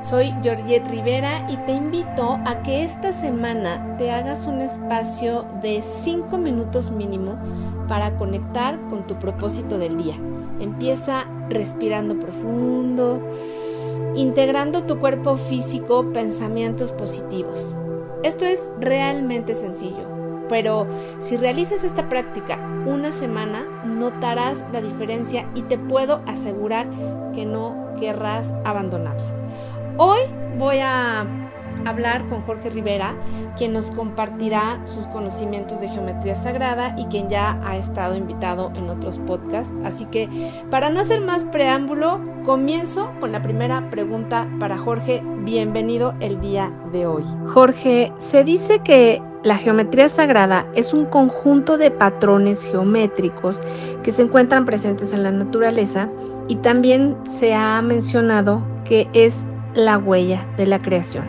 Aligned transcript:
Soy 0.00 0.32
Georgette 0.42 0.88
Rivera 0.88 1.46
y 1.50 1.58
te 1.58 1.72
invito 1.72 2.38
a 2.46 2.62
que 2.62 2.82
esta 2.82 3.12
semana 3.12 3.96
te 3.98 4.10
hagas 4.10 4.46
un 4.46 4.62
espacio 4.62 5.44
de 5.60 5.82
5 5.82 6.38
minutos 6.38 6.90
mínimo 6.90 7.38
para 7.88 8.16
conectar 8.16 8.78
con 8.88 9.06
tu 9.06 9.18
propósito 9.18 9.76
del 9.76 9.98
día. 9.98 10.14
Empieza 10.60 11.26
respirando 11.50 12.18
profundo, 12.18 13.20
integrando 14.14 14.84
tu 14.84 14.98
cuerpo 14.98 15.36
físico 15.36 16.10
pensamientos 16.14 16.90
positivos. 16.90 17.74
Esto 18.22 18.46
es 18.46 18.70
realmente 18.80 19.54
sencillo 19.54 20.16
pero 20.48 20.86
si 21.20 21.36
realizas 21.36 21.84
esta 21.84 22.08
práctica 22.08 22.58
una 22.86 23.12
semana, 23.12 23.64
notarás 23.84 24.64
la 24.72 24.80
diferencia 24.80 25.48
y 25.54 25.62
te 25.62 25.78
puedo 25.78 26.22
asegurar 26.26 26.86
que 27.36 27.46
no 27.46 27.94
querrás 28.00 28.52
abandonarla. 28.64 29.22
Hoy 29.98 30.20
voy 30.58 30.78
a 30.78 31.24
hablar 31.84 32.26
con 32.28 32.40
Jorge 32.42 32.70
Rivera, 32.70 33.14
quien 33.56 33.72
nos 33.72 33.90
compartirá 33.90 34.80
sus 34.84 35.06
conocimientos 35.08 35.78
de 35.78 35.88
geometría 35.88 36.34
sagrada 36.34 36.94
y 36.98 37.04
quien 37.04 37.28
ya 37.28 37.60
ha 37.62 37.76
estado 37.76 38.16
invitado 38.16 38.72
en 38.74 38.88
otros 38.88 39.18
podcasts. 39.18 39.72
Así 39.84 40.06
que, 40.06 40.28
para 40.70 40.90
no 40.90 41.00
hacer 41.00 41.20
más 41.20 41.44
preámbulo, 41.44 42.20
comienzo 42.44 43.12
con 43.20 43.32
la 43.32 43.42
primera 43.42 43.90
pregunta 43.90 44.48
para 44.58 44.78
Jorge. 44.78 45.22
Bienvenido 45.44 46.14
el 46.20 46.40
día 46.40 46.72
de 46.92 47.06
hoy. 47.06 47.22
Jorge, 47.46 48.12
se 48.18 48.42
dice 48.42 48.80
que 48.80 49.22
la 49.46 49.58
geometría 49.58 50.08
sagrada 50.08 50.66
es 50.74 50.92
un 50.92 51.04
conjunto 51.04 51.78
de 51.78 51.92
patrones 51.92 52.64
geométricos 52.64 53.60
que 54.02 54.10
se 54.10 54.22
encuentran 54.22 54.64
presentes 54.64 55.12
en 55.12 55.22
la 55.22 55.30
naturaleza 55.30 56.08
y 56.48 56.56
también 56.56 57.16
se 57.24 57.54
ha 57.54 57.80
mencionado 57.82 58.62
que 58.84 59.08
es 59.12 59.44
la 59.74 59.98
huella 59.98 60.46
de 60.56 60.66
la 60.66 60.80
creación. 60.80 61.24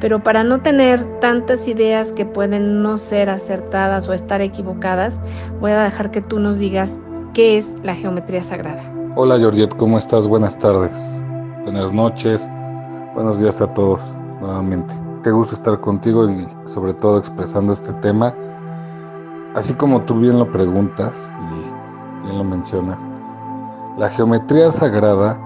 Pero 0.00 0.22
para 0.22 0.44
no 0.44 0.60
tener 0.60 1.02
tantas 1.20 1.66
ideas 1.68 2.12
que 2.12 2.26
pueden 2.26 2.82
no 2.82 2.98
ser 2.98 3.30
acertadas 3.30 4.08
o 4.08 4.12
estar 4.12 4.40
equivocadas, 4.40 5.20
voy 5.60 5.72
a 5.72 5.82
dejar 5.82 6.10
que 6.10 6.20
tú 6.20 6.38
nos 6.38 6.58
digas 6.58 6.98
qué 7.32 7.58
es 7.58 7.74
la 7.82 7.94
geometría 7.94 8.42
sagrada. 8.42 8.82
Hola 9.14 9.38
Georgette, 9.38 9.74
¿cómo 9.76 9.96
estás? 9.96 10.26
Buenas 10.28 10.58
tardes, 10.58 11.22
buenas 11.64 11.92
noches, 11.92 12.50
buenos 13.14 13.40
días 13.40 13.62
a 13.62 13.72
todos 13.72 14.16
nuevamente. 14.40 14.94
Qué 15.22 15.30
gusto 15.30 15.54
estar 15.54 15.80
contigo 15.80 16.28
y 16.28 16.46
sobre 16.66 16.92
todo 16.94 17.18
expresando 17.18 17.72
este 17.72 17.92
tema. 17.94 18.34
Así 19.54 19.74
como 19.74 20.02
tú 20.02 20.20
bien 20.20 20.38
lo 20.38 20.52
preguntas 20.52 21.34
y 21.50 22.26
bien 22.26 22.38
lo 22.38 22.44
mencionas, 22.44 23.08
la 23.96 24.10
geometría 24.10 24.70
sagrada 24.70 25.38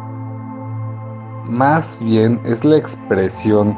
más 1.45 1.99
bien 2.01 2.41
es 2.45 2.65
la 2.65 2.77
expresión 2.77 3.77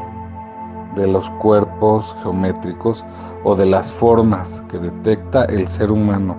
de 0.96 1.06
los 1.06 1.28
cuerpos 1.42 2.16
geométricos 2.22 3.04
o 3.44 3.54
de 3.54 3.66
las 3.66 3.92
formas 3.92 4.64
que 4.68 4.78
detecta 4.78 5.44
el 5.44 5.68
ser 5.68 5.92
humano 5.92 6.36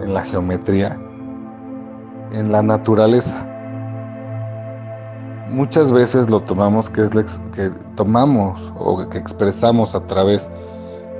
en 0.00 0.14
la 0.14 0.22
geometría, 0.22 0.98
en 2.32 2.52
la 2.52 2.62
naturaleza. 2.62 3.44
Muchas 5.50 5.92
veces 5.92 6.30
lo 6.30 6.40
tomamos 6.40 6.88
que 6.88 7.02
es 7.02 7.40
que 7.52 7.70
tomamos 7.96 8.72
o 8.78 9.08
que 9.08 9.18
expresamos 9.18 9.94
a 9.94 10.06
través 10.06 10.50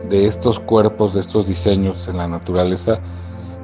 de 0.09 0.27
estos 0.27 0.61
cuerpos, 0.61 1.15
de 1.15 1.21
estos 1.21 1.47
diseños 1.47 2.07
en 2.09 2.19
la 2.19 2.29
naturaleza 2.29 3.01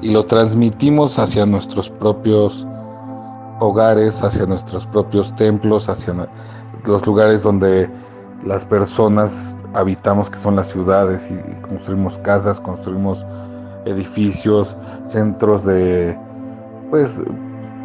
y 0.01 0.11
lo 0.11 0.25
transmitimos 0.25 1.19
hacia 1.19 1.45
nuestros 1.45 1.89
propios 1.89 2.65
hogares, 3.59 4.23
hacia 4.23 4.45
nuestros 4.45 4.87
propios 4.87 5.33
templos, 5.35 5.87
hacia 5.87 6.15
los 6.85 7.05
lugares 7.05 7.43
donde 7.43 7.89
las 8.43 8.65
personas 8.65 9.55
habitamos, 9.73 10.29
que 10.29 10.37
son 10.37 10.55
las 10.55 10.69
ciudades, 10.69 11.29
y, 11.29 11.61
construimos 11.61 12.17
casas, 12.19 12.59
construimos 12.59 13.25
edificios, 13.85 14.75
centros 15.03 15.63
de, 15.63 16.17
pues, 16.89 17.21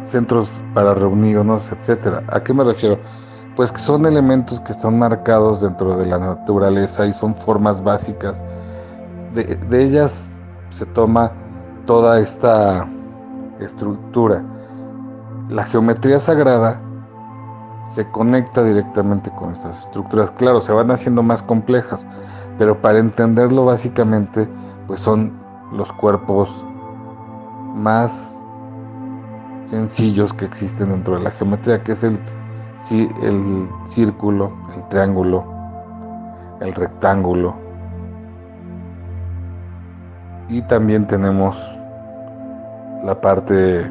centros 0.03 0.63
para 0.73 0.95
reunirnos, 0.95 1.71
etcétera. 1.71 2.23
¿A 2.29 2.41
qué 2.41 2.53
me 2.53 2.63
refiero? 2.63 2.99
Pues 3.55 3.71
que 3.71 3.79
son 3.79 4.05
elementos 4.05 4.59
que 4.61 4.71
están 4.71 4.97
marcados 4.97 5.61
dentro 5.61 5.95
de 5.97 6.05
la 6.05 6.17
naturaleza 6.17 7.05
y 7.05 7.13
son 7.13 7.35
formas 7.35 7.83
básicas. 7.83 8.43
De, 9.33 9.55
de 9.55 9.83
ellas 9.83 10.39
se 10.69 10.85
toma 10.87 11.31
toda 11.87 12.19
esta 12.19 12.85
estructura. 13.59 14.43
La 15.49 15.63
geometría 15.63 16.19
sagrada 16.19 16.79
se 17.83 18.07
conecta 18.11 18.63
directamente 18.63 19.31
con 19.31 19.53
estas 19.53 19.85
estructuras. 19.85 20.29
Claro, 20.31 20.59
se 20.59 20.73
van 20.73 20.91
haciendo 20.91 21.23
más 21.23 21.41
complejas, 21.41 22.05
pero 22.59 22.79
para 22.79 22.99
entenderlo 22.99 23.65
básicamente, 23.65 24.47
pues 24.85 24.99
son 25.01 25.41
los 25.71 25.91
cuerpos 25.93 26.63
más 27.73 28.47
sencillos 29.63 30.33
que 30.33 30.45
existen 30.45 30.89
dentro 30.89 31.17
de 31.17 31.23
la 31.23 31.31
geometría, 31.31 31.81
que 31.83 31.93
es 31.93 32.03
el, 32.03 32.19
el 33.21 33.67
círculo, 33.85 34.51
el 34.75 34.87
triángulo, 34.89 35.45
el 36.59 36.73
rectángulo. 36.73 37.66
Y 40.49 40.61
también 40.61 41.05
tenemos 41.07 41.71
la 43.03 43.19
parte 43.19 43.89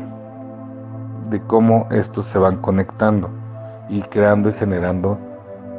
de 1.30 1.42
cómo 1.46 1.86
estos 1.90 2.26
se 2.26 2.38
van 2.38 2.56
conectando 2.56 3.28
y 3.88 4.02
creando 4.02 4.48
y 4.48 4.52
generando 4.52 5.18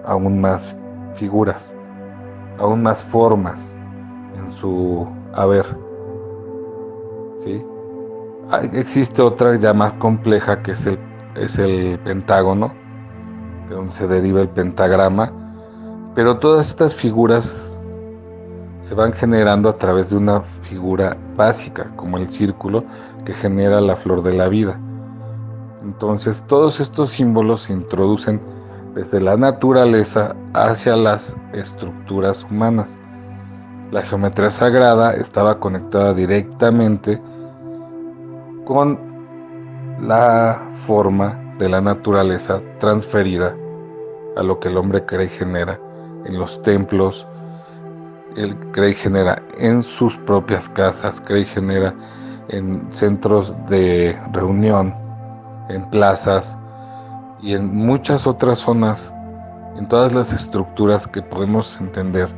aún 0.06 0.40
más 0.40 0.78
figuras, 1.14 1.76
aún 2.60 2.84
más 2.84 3.04
formas 3.04 3.78
en 4.38 4.50
su 4.50 5.08
haber. 5.34 5.66
¿Sí? 7.38 7.64
Existe 8.74 9.22
otra 9.22 9.56
ya 9.56 9.74
más 9.74 9.94
compleja 9.94 10.62
que 10.62 10.72
es 10.72 10.86
el, 10.86 11.00
es 11.36 11.58
el 11.60 12.00
pentágono, 12.00 12.74
de 13.68 13.76
donde 13.76 13.92
se 13.92 14.08
deriva 14.08 14.42
el 14.42 14.50
pentagrama, 14.50 15.32
pero 16.16 16.40
todas 16.40 16.70
estas 16.70 16.96
figuras 16.96 17.77
se 18.88 18.96
van 18.96 19.12
generando 19.12 19.68
a 19.68 19.76
través 19.76 20.10
de 20.10 20.16
una 20.16 20.42
figura 20.42 21.18
básica, 21.36 21.88
como 21.98 22.18
el 22.18 22.32
círculo 22.32 22.86
que 23.26 23.34
genera 23.34 23.82
la 23.82 23.98
flor 23.98 24.24
de 24.24 24.34
la 24.34 24.48
vida. 24.48 24.80
Entonces 25.84 26.46
todos 26.48 26.80
estos 26.80 27.10
símbolos 27.10 27.64
se 27.64 27.74
introducen 27.74 28.40
desde 28.96 29.20
la 29.20 29.36
naturaleza 29.36 30.38
hacia 30.54 30.96
las 30.96 31.36
estructuras 31.52 32.46
humanas. 32.50 32.98
La 33.92 34.04
geometría 34.04 34.50
sagrada 34.52 35.14
estaba 35.16 35.60
conectada 35.60 36.14
directamente 36.14 37.22
con 38.64 39.00
la 40.02 40.62
forma 40.76 41.56
de 41.60 41.68
la 41.68 41.82
naturaleza 41.82 42.62
transferida 42.80 43.54
a 44.38 44.44
lo 44.44 44.60
que 44.60 44.70
el 44.70 44.78
hombre 44.78 45.06
cree 45.06 45.26
y 45.26 45.30
genera 45.30 45.78
en 46.26 46.40
los 46.40 46.62
templos, 46.62 47.28
él 48.38 48.56
cree 48.72 48.92
y 48.92 48.96
genera 48.96 49.42
en 49.58 49.84
sus 49.84 50.16
propias 50.18 50.70
casas, 50.70 51.22
cree 51.26 51.42
y 51.42 51.46
genera 51.46 51.94
en 52.50 52.88
centros 52.94 53.54
de 53.68 54.18
reunión, 54.32 54.94
en 55.70 55.90
plazas 55.90 56.56
y 57.42 57.54
en 57.54 57.76
muchas 57.76 58.28
otras 58.28 58.60
zonas, 58.60 59.12
en 59.78 59.88
todas 59.88 60.14
las 60.14 60.32
estructuras 60.32 61.08
que 61.08 61.22
podemos 61.22 61.80
entender 61.82 62.30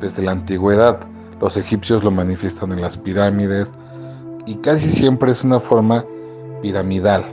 desde 0.00 0.22
la 0.22 0.32
antigüedad. 0.32 0.98
Los 1.40 1.56
egipcios 1.56 2.02
lo 2.02 2.10
manifiestan 2.10 2.72
en 2.72 2.80
las 2.80 2.96
pirámides 2.96 3.74
y 4.46 4.56
casi 4.56 4.90
siempre 4.90 5.30
es 5.30 5.44
una 5.44 5.60
forma 5.60 6.04
piramidal. 6.62 7.24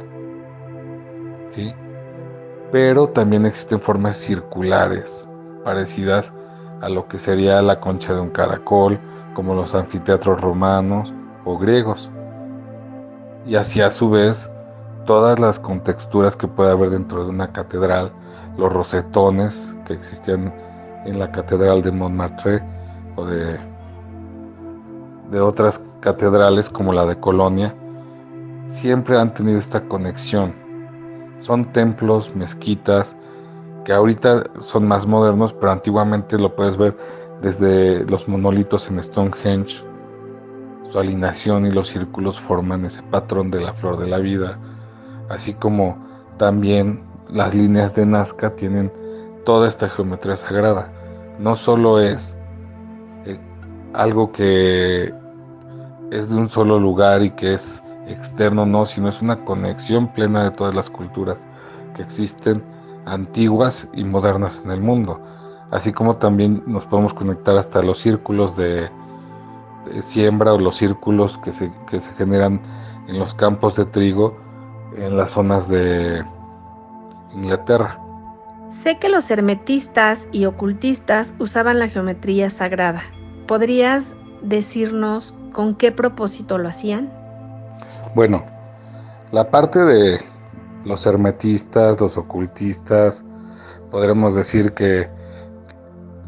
¿sí? 1.50 1.74
Pero 2.72 3.08
también 3.08 3.46
existen 3.46 3.80
formas 3.80 4.18
circulares, 4.18 5.28
parecidas 5.64 6.34
a 6.82 6.90
lo 6.90 7.08
que 7.08 7.20
sería 7.20 7.62
la 7.62 7.80
concha 7.80 8.14
de 8.14 8.20
un 8.20 8.30
caracol, 8.30 9.00
como 9.34 9.54
los 9.54 9.76
anfiteatros 9.76 10.42
romanos 10.42 11.14
o 11.46 11.58
griegos. 11.58 12.10
Y 13.46 13.56
así 13.56 13.82
a 13.82 13.92
su 13.92 14.10
vez 14.10 14.52
todas 15.06 15.40
las 15.40 15.60
contexturas 15.60 16.36
que 16.36 16.48
puede 16.48 16.72
haber 16.72 16.90
dentro 16.90 17.24
de 17.24 17.30
una 17.30 17.52
catedral, 17.52 18.12
los 18.58 18.72
rosetones 18.72 19.74
que 19.86 19.94
existían 19.94 20.54
en 21.06 21.20
la 21.20 21.32
catedral 21.32 21.82
de 21.82 21.92
Montmartre 21.92 22.62
o 23.16 23.26
de, 23.26 23.60
de 25.32 25.40
otras 25.40 25.82
catedrales 26.00 26.70
como 26.70 26.94
la 26.94 27.06
de 27.06 27.20
Colonia, 27.20 27.74
siempre 28.68 29.18
han 29.18 29.34
tenido 29.34 29.58
esta 29.58 29.82
conexión. 29.82 30.54
Son 31.40 31.66
templos, 31.66 32.36
mezquitas, 32.36 33.16
que 33.86 33.94
ahorita 33.94 34.44
son 34.62 34.88
más 34.88 35.06
modernos, 35.08 35.54
pero 35.54 35.72
antiguamente 35.72 36.38
lo 36.38 36.56
puedes 36.56 36.78
ver 36.78 36.96
desde 37.42 38.06
los 38.06 38.28
monolitos 38.28 38.90
en 38.90 39.02
Stonehenge. 39.02 39.84
Su 40.90 41.00
alineación 41.00 41.66
y 41.66 41.72
los 41.72 41.88
círculos 41.88 42.40
forman 42.40 42.86
ese 42.86 43.02
patrón 43.04 43.50
de 43.50 43.62
la 43.62 43.74
flor 43.74 43.98
de 43.98 44.08
la 44.08 44.18
vida 44.18 44.60
así 45.32 45.54
como 45.54 45.98
también 46.38 47.04
las 47.30 47.56
líneas 47.56 47.96
de 47.96 48.06
Nazca 48.06 48.56
tienen 48.56 48.92
toda 49.46 49.68
esta 49.68 49.88
geometría 49.90 50.38
sagrada. 50.38 50.92
No 51.40 51.56
solo 51.56 52.02
es 52.02 52.36
eh, 53.26 53.40
algo 53.94 54.32
que 54.32 55.14
es 56.12 56.30
de 56.30 56.36
un 56.36 56.50
solo 56.50 56.80
lugar 56.80 57.24
y 57.24 57.32
que 57.32 57.54
es 57.54 57.82
externo, 58.08 58.66
no, 58.66 58.86
sino 58.86 59.08
es 59.08 59.22
una 59.22 59.46
conexión 59.46 60.14
plena 60.14 60.44
de 60.44 60.52
todas 60.52 60.76
las 60.76 60.90
culturas 60.90 61.46
que 61.96 62.02
existen 62.02 62.62
antiguas 63.06 63.88
y 63.94 64.04
modernas 64.04 64.62
en 64.64 64.72
el 64.72 64.82
mundo. 64.82 65.20
Así 65.72 65.94
como 65.94 66.18
también 66.18 66.64
nos 66.66 66.86
podemos 66.86 67.14
conectar 67.14 67.56
hasta 67.58 67.82
los 67.82 68.00
círculos 68.00 68.56
de, 68.58 68.90
siembra 70.02 70.54
o 70.54 70.58
los 70.58 70.78
círculos 70.78 71.38
que 71.38 71.52
se, 71.52 71.72
que 71.90 72.00
se 72.00 72.12
generan 72.14 72.62
en 73.08 73.20
los 73.20 73.34
campos 73.34 73.76
de 73.76 73.86
trigo 73.86 74.38
en 74.98 75.18
las 75.18 75.32
zonas 75.32 75.68
de 75.68 76.24
Inglaterra. 77.34 78.00
Sé 78.70 78.98
que 79.00 79.10
los 79.10 79.30
hermetistas 79.32 80.28
y 80.32 80.46
ocultistas 80.46 81.34
usaban 81.40 81.80
la 81.80 81.88
geometría 81.88 82.50
sagrada. 82.50 83.02
¿Podrías 83.48 84.16
decirnos 84.42 85.34
con 85.52 85.76
qué 85.76 85.92
propósito 85.92 86.58
lo 86.58 86.70
hacían? 86.70 87.12
Bueno, 88.16 88.44
la 89.32 89.50
parte 89.50 89.80
de 89.80 90.20
los 90.86 91.06
hermetistas, 91.06 92.00
los 92.00 92.18
ocultistas, 92.18 93.26
podremos 93.90 94.36
decir 94.36 94.74
que 94.74 95.08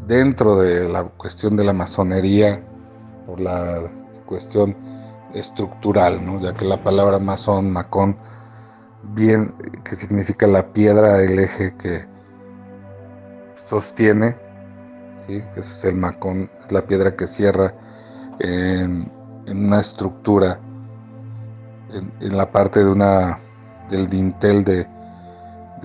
dentro 0.06 0.56
de 0.56 0.88
la 0.88 1.04
cuestión 1.04 1.56
de 1.56 1.64
la 1.64 1.72
masonería, 1.72 2.62
por 3.26 3.40
la 3.40 3.90
cuestión 4.26 4.76
estructural, 5.32 6.20
ya 6.40 6.54
que 6.54 6.64
la 6.64 6.82
palabra 6.82 7.18
masón, 7.18 7.70
macón, 7.70 8.16
bien 9.14 9.54
que 9.84 9.96
significa 9.96 10.46
la 10.46 10.72
piedra 10.72 11.14
del 11.14 11.38
eje 11.38 11.74
que 11.76 12.06
sostiene, 13.54 14.36
¿sí? 15.20 15.42
ese 15.56 15.60
es 15.60 15.84
el 15.84 15.96
macón, 15.96 16.50
es 16.64 16.72
la 16.72 16.86
piedra 16.86 17.16
que 17.16 17.26
cierra 17.26 17.74
en, 18.38 19.10
una 19.46 19.80
estructura, 19.80 20.58
en, 22.20 22.36
la 22.36 22.50
parte 22.50 22.80
de 22.80 22.90
una, 22.90 23.38
del 23.88 24.08
dintel 24.08 24.64
de, 24.64 24.86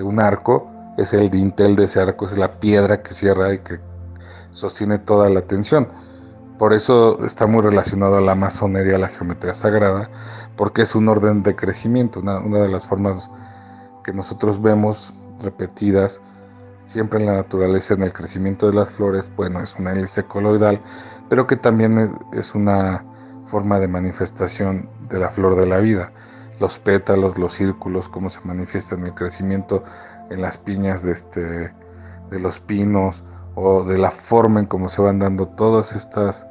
un 0.03 0.19
arco, 0.19 0.69
es 0.97 1.13
el 1.13 1.29
dintel 1.29 1.75
de 1.75 1.85
ese 1.85 1.99
arco, 1.99 2.25
es 2.25 2.37
la 2.37 2.59
piedra 2.59 3.01
que 3.01 3.13
cierra 3.13 3.53
y 3.53 3.59
que 3.59 3.79
sostiene 4.51 4.97
toda 4.97 5.29
la 5.29 5.41
tensión. 5.41 5.89
Por 6.57 6.73
eso 6.73 7.25
está 7.25 7.47
muy 7.47 7.61
relacionado 7.61 8.17
a 8.17 8.21
la 8.21 8.35
masonería, 8.35 8.95
a 8.95 8.99
la 8.99 9.07
geometría 9.07 9.53
sagrada, 9.53 10.09
porque 10.55 10.81
es 10.83 10.95
un 10.95 11.07
orden 11.07 11.43
de 11.43 11.55
crecimiento, 11.55 12.19
una, 12.19 12.39
una 12.39 12.59
de 12.59 12.69
las 12.69 12.85
formas 12.85 13.29
que 14.03 14.13
nosotros 14.13 14.61
vemos 14.61 15.13
repetidas 15.41 16.21
siempre 16.89 17.19
en 17.19 17.27
la 17.27 17.35
naturaleza, 17.35 17.93
en 17.93 18.01
el 18.01 18.11
crecimiento 18.11 18.67
de 18.67 18.73
las 18.73 18.89
flores, 18.89 19.31
bueno, 19.35 19.61
es 19.61 19.75
una 19.75 19.91
hélice 19.91 20.23
coloidal, 20.23 20.81
pero 21.29 21.45
que 21.45 21.55
también 21.55 22.17
es 22.33 22.55
una 22.55 23.05
forma 23.45 23.79
de 23.79 23.87
manifestación 23.87 24.89
de 25.07 25.19
la 25.19 25.29
flor 25.29 25.55
de 25.55 25.67
la 25.67 25.77
vida. 25.77 26.11
Los 26.59 26.79
pétalos, 26.79 27.37
los 27.37 27.53
círculos, 27.53 28.09
cómo 28.09 28.29
se 28.29 28.41
manifiesta 28.43 28.95
en 28.95 29.05
el 29.05 29.13
crecimiento 29.13 29.83
en 30.29 30.41
las 30.41 30.57
piñas 30.57 31.03
de, 31.03 31.11
este, 31.11 31.41
de 32.29 32.39
los 32.39 32.59
pinos 32.59 33.23
o 33.55 33.83
de 33.83 33.97
la 33.97 34.11
forma 34.11 34.59
en 34.59 34.65
cómo 34.65 34.89
se 34.89 35.01
van 35.01 35.19
dando 35.19 35.47
todas 35.47 35.93
estas 35.93 36.47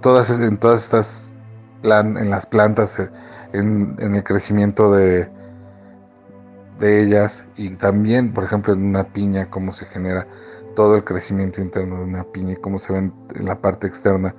todas 0.00 0.38
en 0.38 0.56
todas 0.58 0.84
estas 0.84 1.32
en 1.82 2.30
las 2.30 2.46
plantas 2.46 2.98
en 3.52 3.96
el 3.98 4.22
crecimiento 4.22 4.92
de, 4.92 5.28
de 6.82 7.00
ellas 7.02 7.46
y 7.56 7.76
también, 7.76 8.32
por 8.32 8.44
ejemplo, 8.44 8.72
en 8.72 8.84
una 8.84 9.04
piña, 9.04 9.48
cómo 9.48 9.72
se 9.72 9.86
genera 9.86 10.26
todo 10.74 10.96
el 10.96 11.04
crecimiento 11.04 11.60
interno 11.60 11.98
de 11.98 12.04
una 12.04 12.24
piña 12.24 12.54
y 12.54 12.56
cómo 12.56 12.78
se 12.80 12.92
ve 12.92 12.98
en 12.98 13.44
la 13.44 13.60
parte 13.60 13.86
externa 13.86 14.34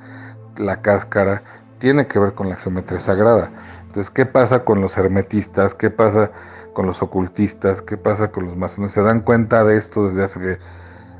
la 0.57 0.81
cáscara, 0.81 1.43
tiene 1.83 2.07
que 2.07 2.17
ver 2.17 2.33
con 2.33 2.47
la 2.47 2.55
geometría 2.55 3.01
sagrada. 3.01 3.51
Entonces, 3.81 4.09
¿qué 4.09 4.25
pasa 4.25 4.63
con 4.63 4.79
los 4.79 4.97
hermetistas? 4.97 5.75
¿Qué 5.75 5.89
pasa 5.89 6.31
con 6.71 6.85
los 6.85 7.01
ocultistas? 7.01 7.81
¿Qué 7.81 7.97
pasa 7.97 8.31
con 8.31 8.45
los 8.45 8.55
masones? 8.55 8.93
Se 8.93 9.01
dan 9.01 9.19
cuenta 9.19 9.65
de 9.65 9.75
esto 9.75 10.07
desde 10.07 10.23
hace 10.23 10.59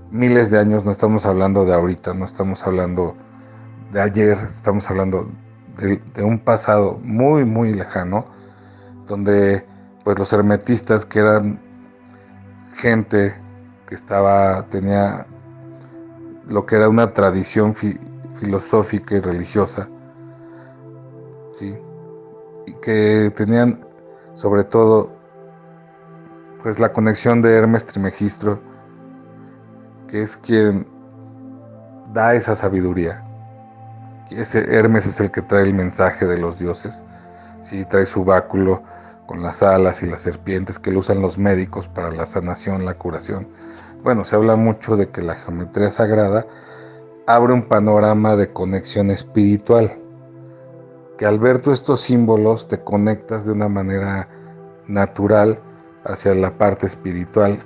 miles 0.10 0.51
de 0.51 0.60
años, 0.60 0.86
no 0.86 0.92
estamos 0.92 1.25
hablando 1.25 1.65
de 1.65 1.74
ahorita, 1.74 2.13
no 2.13 2.24
estamos 2.24 2.65
hablando 2.65 3.18
de 3.92 4.00
ayer, 4.00 4.38
estamos 4.45 4.89
hablando 4.89 5.30
de, 5.75 6.24
un 6.24 6.39
pasado 6.39 6.98
muy, 7.04 7.44
muy 7.44 7.74
lejano, 7.74 8.27
donde 9.06 9.65
pues 10.06 10.18
los 10.18 10.31
hermetistas 10.31 11.06
que 11.06 11.19
eran 11.19 11.60
gente 12.74 13.36
que 13.86 13.95
estaba 13.95 14.65
tenía 14.68 15.25
lo 16.48 16.65
que 16.65 16.77
era 16.77 16.88
una 16.88 17.12
tradición 17.12 17.75
filosófica 17.75 19.15
y 19.15 19.19
religiosa 19.19 19.89
sí. 21.53 21.77
Y 22.65 22.73
que 22.73 23.31
tenían 23.35 23.85
sobre 24.35 24.63
todo 24.63 25.09
pues 26.61 26.79
la 26.79 26.94
conexión 26.94 27.41
de 27.41 27.55
Hermes 27.55 27.85
Trimegistro 27.85 28.59
que 30.13 30.21
es 30.21 30.38
quien 30.38 30.85
da 32.13 32.35
esa 32.35 32.55
sabiduría. 32.55 33.23
Ese 34.29 34.59
Hermes 34.59 35.07
es 35.07 35.19
el 35.19 35.31
que 35.31 35.41
trae 35.41 35.63
el 35.63 35.73
mensaje 35.73 36.27
de 36.27 36.38
los 36.38 36.59
dioses. 36.59 37.03
Sí 37.61 37.83
trae 37.85 38.05
su 38.05 38.23
báculo 38.23 38.83
con 39.25 39.41
las 39.41 39.63
alas 39.63 40.03
y 40.03 40.05
las 40.05 40.21
serpientes 40.21 40.77
que 40.77 40.91
lo 40.91 41.00
usan 41.00 41.19
los 41.19 41.39
médicos 41.39 41.88
para 41.88 42.11
la 42.11 42.27
sanación, 42.27 42.85
la 42.85 42.94
curación. 42.94 43.47
Bueno, 44.03 44.23
se 44.23 44.35
habla 44.35 44.55
mucho 44.55 44.95
de 44.95 45.09
que 45.09 45.23
la 45.23 45.33
geometría 45.33 45.89
sagrada 45.89 46.45
abre 47.25 47.53
un 47.53 47.63
panorama 47.63 48.35
de 48.35 48.53
conexión 48.53 49.09
espiritual, 49.09 49.97
que 51.23 51.27
al 51.27 51.39
ver 51.39 51.61
todos 51.61 51.79
estos 51.79 52.01
símbolos 52.01 52.67
te 52.67 52.83
conectas 52.83 53.45
de 53.45 53.53
una 53.53 53.69
manera 53.69 54.27
natural 54.88 55.57
hacia 56.03 56.36
la 56.36 56.57
parte 56.57 56.86
espiritual 56.86 57.59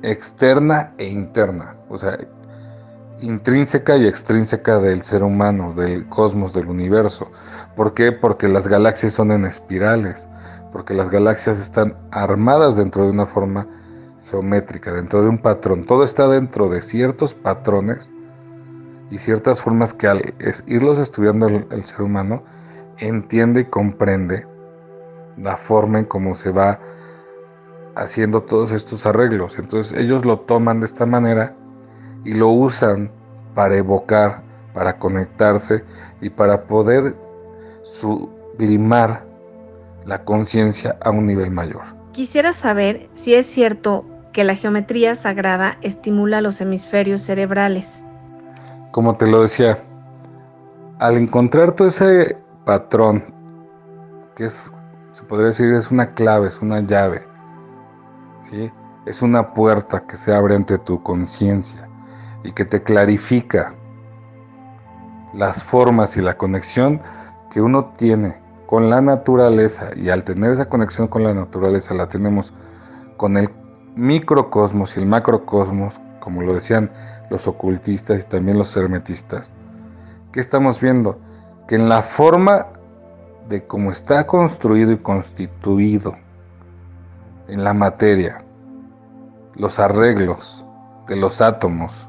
externa 0.00 0.94
e 0.96 1.08
interna, 1.08 1.76
o 1.90 1.98
sea, 1.98 2.16
intrínseca 3.20 3.98
y 3.98 4.06
extrínseca 4.06 4.78
del 4.78 5.02
ser 5.02 5.22
humano, 5.22 5.74
del 5.74 6.08
cosmos, 6.08 6.54
del 6.54 6.68
universo. 6.68 7.30
¿Por 7.76 7.92
qué? 7.92 8.12
Porque 8.12 8.48
las 8.48 8.66
galaxias 8.66 9.12
son 9.12 9.30
en 9.30 9.44
espirales, 9.44 10.26
porque 10.72 10.94
las 10.94 11.10
galaxias 11.10 11.60
están 11.60 11.98
armadas 12.10 12.76
dentro 12.76 13.04
de 13.04 13.10
una 13.10 13.26
forma 13.26 13.68
geométrica, 14.30 14.94
dentro 14.94 15.20
de 15.20 15.28
un 15.28 15.36
patrón. 15.36 15.84
Todo 15.84 16.02
está 16.02 16.28
dentro 16.28 16.70
de 16.70 16.80
ciertos 16.80 17.34
patrones 17.34 18.10
y 19.10 19.18
ciertas 19.18 19.62
formas 19.62 19.94
que 19.94 20.06
al 20.06 20.34
irlos 20.66 20.98
estudiando 20.98 21.46
el, 21.46 21.66
el 21.70 21.84
ser 21.84 22.02
humano 22.02 22.42
entiende 22.98 23.62
y 23.62 23.64
comprende 23.64 24.46
la 25.36 25.56
forma 25.56 25.98
en 25.98 26.04
cómo 26.04 26.34
se 26.34 26.50
va 26.50 26.80
haciendo 27.94 28.42
todos 28.42 28.72
estos 28.72 29.06
arreglos. 29.06 29.58
Entonces 29.58 29.98
ellos 29.98 30.24
lo 30.24 30.40
toman 30.40 30.80
de 30.80 30.86
esta 30.86 31.06
manera 31.06 31.54
y 32.24 32.34
lo 32.34 32.48
usan 32.48 33.10
para 33.54 33.76
evocar, 33.76 34.42
para 34.72 34.98
conectarse 34.98 35.84
y 36.20 36.30
para 36.30 36.64
poder 36.64 37.16
sublimar 37.82 39.24
la 40.04 40.24
conciencia 40.24 40.96
a 41.00 41.10
un 41.10 41.26
nivel 41.26 41.50
mayor. 41.50 41.82
Quisiera 42.12 42.52
saber 42.52 43.08
si 43.14 43.34
es 43.34 43.46
cierto 43.46 44.04
que 44.32 44.44
la 44.44 44.54
geometría 44.54 45.14
sagrada 45.14 45.78
estimula 45.82 46.40
los 46.40 46.60
hemisferios 46.60 47.22
cerebrales. 47.22 48.02
Como 48.90 49.16
te 49.16 49.26
lo 49.26 49.42
decía, 49.42 49.84
al 50.98 51.16
encontrar 51.16 51.72
todo 51.72 51.88
ese 51.88 52.36
patrón, 52.64 53.24
que 54.34 54.46
es, 54.46 54.72
se 55.12 55.24
podría 55.24 55.48
decir, 55.48 55.72
es 55.72 55.90
una 55.90 56.14
clave, 56.14 56.48
es 56.48 56.60
una 56.60 56.80
llave, 56.80 57.26
¿sí? 58.42 58.70
es 59.06 59.22
una 59.22 59.54
puerta 59.54 60.06
que 60.06 60.16
se 60.16 60.34
abre 60.34 60.54
ante 60.54 60.78
tu 60.78 61.02
conciencia 61.02 61.88
y 62.44 62.52
que 62.52 62.64
te 62.64 62.82
clarifica 62.82 63.74
las 65.32 65.64
formas 65.64 66.16
y 66.16 66.20
la 66.20 66.36
conexión 66.36 67.00
que 67.50 67.60
uno 67.60 67.92
tiene 67.96 68.36
con 68.66 68.90
la 68.90 69.00
naturaleza 69.00 69.90
y 69.96 70.10
al 70.10 70.24
tener 70.24 70.52
esa 70.52 70.68
conexión 70.68 71.08
con 71.08 71.24
la 71.24 71.32
naturaleza 71.32 71.94
la 71.94 72.06
tenemos 72.08 72.52
con 73.16 73.36
el 73.36 73.48
microcosmos 73.96 74.96
y 74.96 75.00
el 75.00 75.06
macrocosmos, 75.06 76.00
como 76.20 76.42
lo 76.42 76.54
decían 76.54 76.90
los 77.30 77.46
ocultistas 77.46 78.22
y 78.22 78.28
también 78.28 78.58
los 78.58 78.76
hermetistas. 78.76 79.52
¿Qué 80.32 80.40
estamos 80.40 80.80
viendo? 80.80 81.18
Que 81.66 81.76
en 81.76 81.88
la 81.88 82.02
forma 82.02 82.68
de 83.48 83.66
cómo 83.66 83.90
está 83.90 84.26
construido 84.26 84.92
y 84.92 84.98
constituido 84.98 86.16
en 87.48 87.64
la 87.64 87.72
materia, 87.72 88.44
los 89.54 89.78
arreglos 89.78 90.64
de 91.08 91.16
los 91.16 91.40
átomos, 91.40 92.08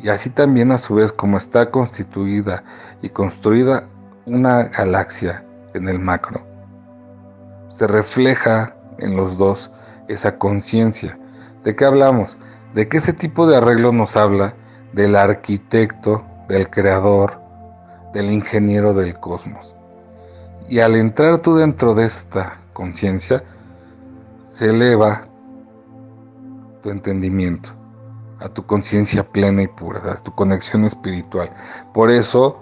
y 0.00 0.10
así 0.10 0.30
también 0.30 0.70
a 0.70 0.78
su 0.78 0.94
vez 0.94 1.12
como 1.12 1.38
está 1.38 1.70
constituida 1.70 2.62
y 3.02 3.08
construida 3.08 3.88
una 4.26 4.64
galaxia 4.64 5.44
en 5.74 5.88
el 5.88 5.98
macro. 5.98 6.42
Se 7.68 7.86
refleja 7.86 8.76
en 8.98 9.16
los 9.16 9.38
dos 9.38 9.70
esa 10.08 10.38
conciencia. 10.38 11.18
¿De 11.64 11.74
qué 11.74 11.84
hablamos? 11.84 12.38
De 12.74 12.88
que 12.88 12.98
ese 12.98 13.12
tipo 13.12 13.46
de 13.46 13.56
arreglo 13.56 13.92
nos 13.92 14.16
habla 14.16 14.54
del 14.92 15.16
arquitecto, 15.16 16.24
del 16.48 16.70
creador, 16.70 17.40
del 18.12 18.30
ingeniero 18.30 18.94
del 18.94 19.18
cosmos. 19.18 19.74
Y 20.68 20.80
al 20.80 20.96
entrar 20.96 21.38
tú 21.38 21.56
dentro 21.56 21.94
de 21.94 22.04
esta 22.04 22.58
conciencia, 22.72 23.42
se 24.48 24.70
eleva 24.70 25.22
tu 26.82 26.90
entendimiento 26.90 27.70
a 28.40 28.48
tu 28.48 28.64
conciencia 28.66 29.24
plena 29.24 29.62
y 29.62 29.66
pura, 29.66 30.12
a 30.12 30.16
tu 30.16 30.32
conexión 30.34 30.84
espiritual. 30.84 31.50
Por 31.92 32.10
eso 32.10 32.58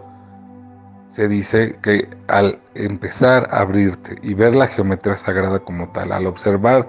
se 1.08 1.28
dice 1.28 1.78
que 1.82 2.08
al 2.28 2.58
empezar 2.74 3.48
a 3.50 3.60
abrirte 3.60 4.16
y 4.22 4.34
ver 4.34 4.56
la 4.56 4.66
geometría 4.66 5.16
sagrada 5.16 5.60
como 5.60 5.88
tal, 5.90 6.12
al 6.12 6.26
observar 6.26 6.88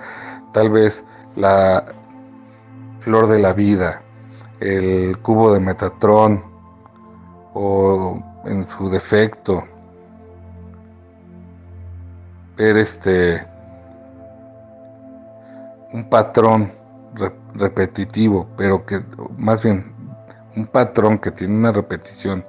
tal 0.54 0.70
vez 0.70 1.04
la 1.36 1.86
flor 3.00 3.28
de 3.28 3.40
la 3.40 3.54
vida, 3.54 4.02
el 4.60 5.18
cubo 5.20 5.54
de 5.54 5.60
Metatrón 5.60 6.44
o 7.54 8.22
en 8.46 8.68
su 8.68 8.90
defecto, 8.90 9.64
ver 12.56 12.78
este 12.78 13.46
un 15.94 16.10
patrón 16.10 16.72
repetitivo, 17.56 18.48
pero 18.58 18.86
que 18.86 19.02
más 19.38 19.62
bien 19.64 19.92
un 20.56 20.68
patrón 20.68 21.18
que 21.20 21.32
tiene 21.32 21.56
una 21.56 21.72
repetición 21.72 22.44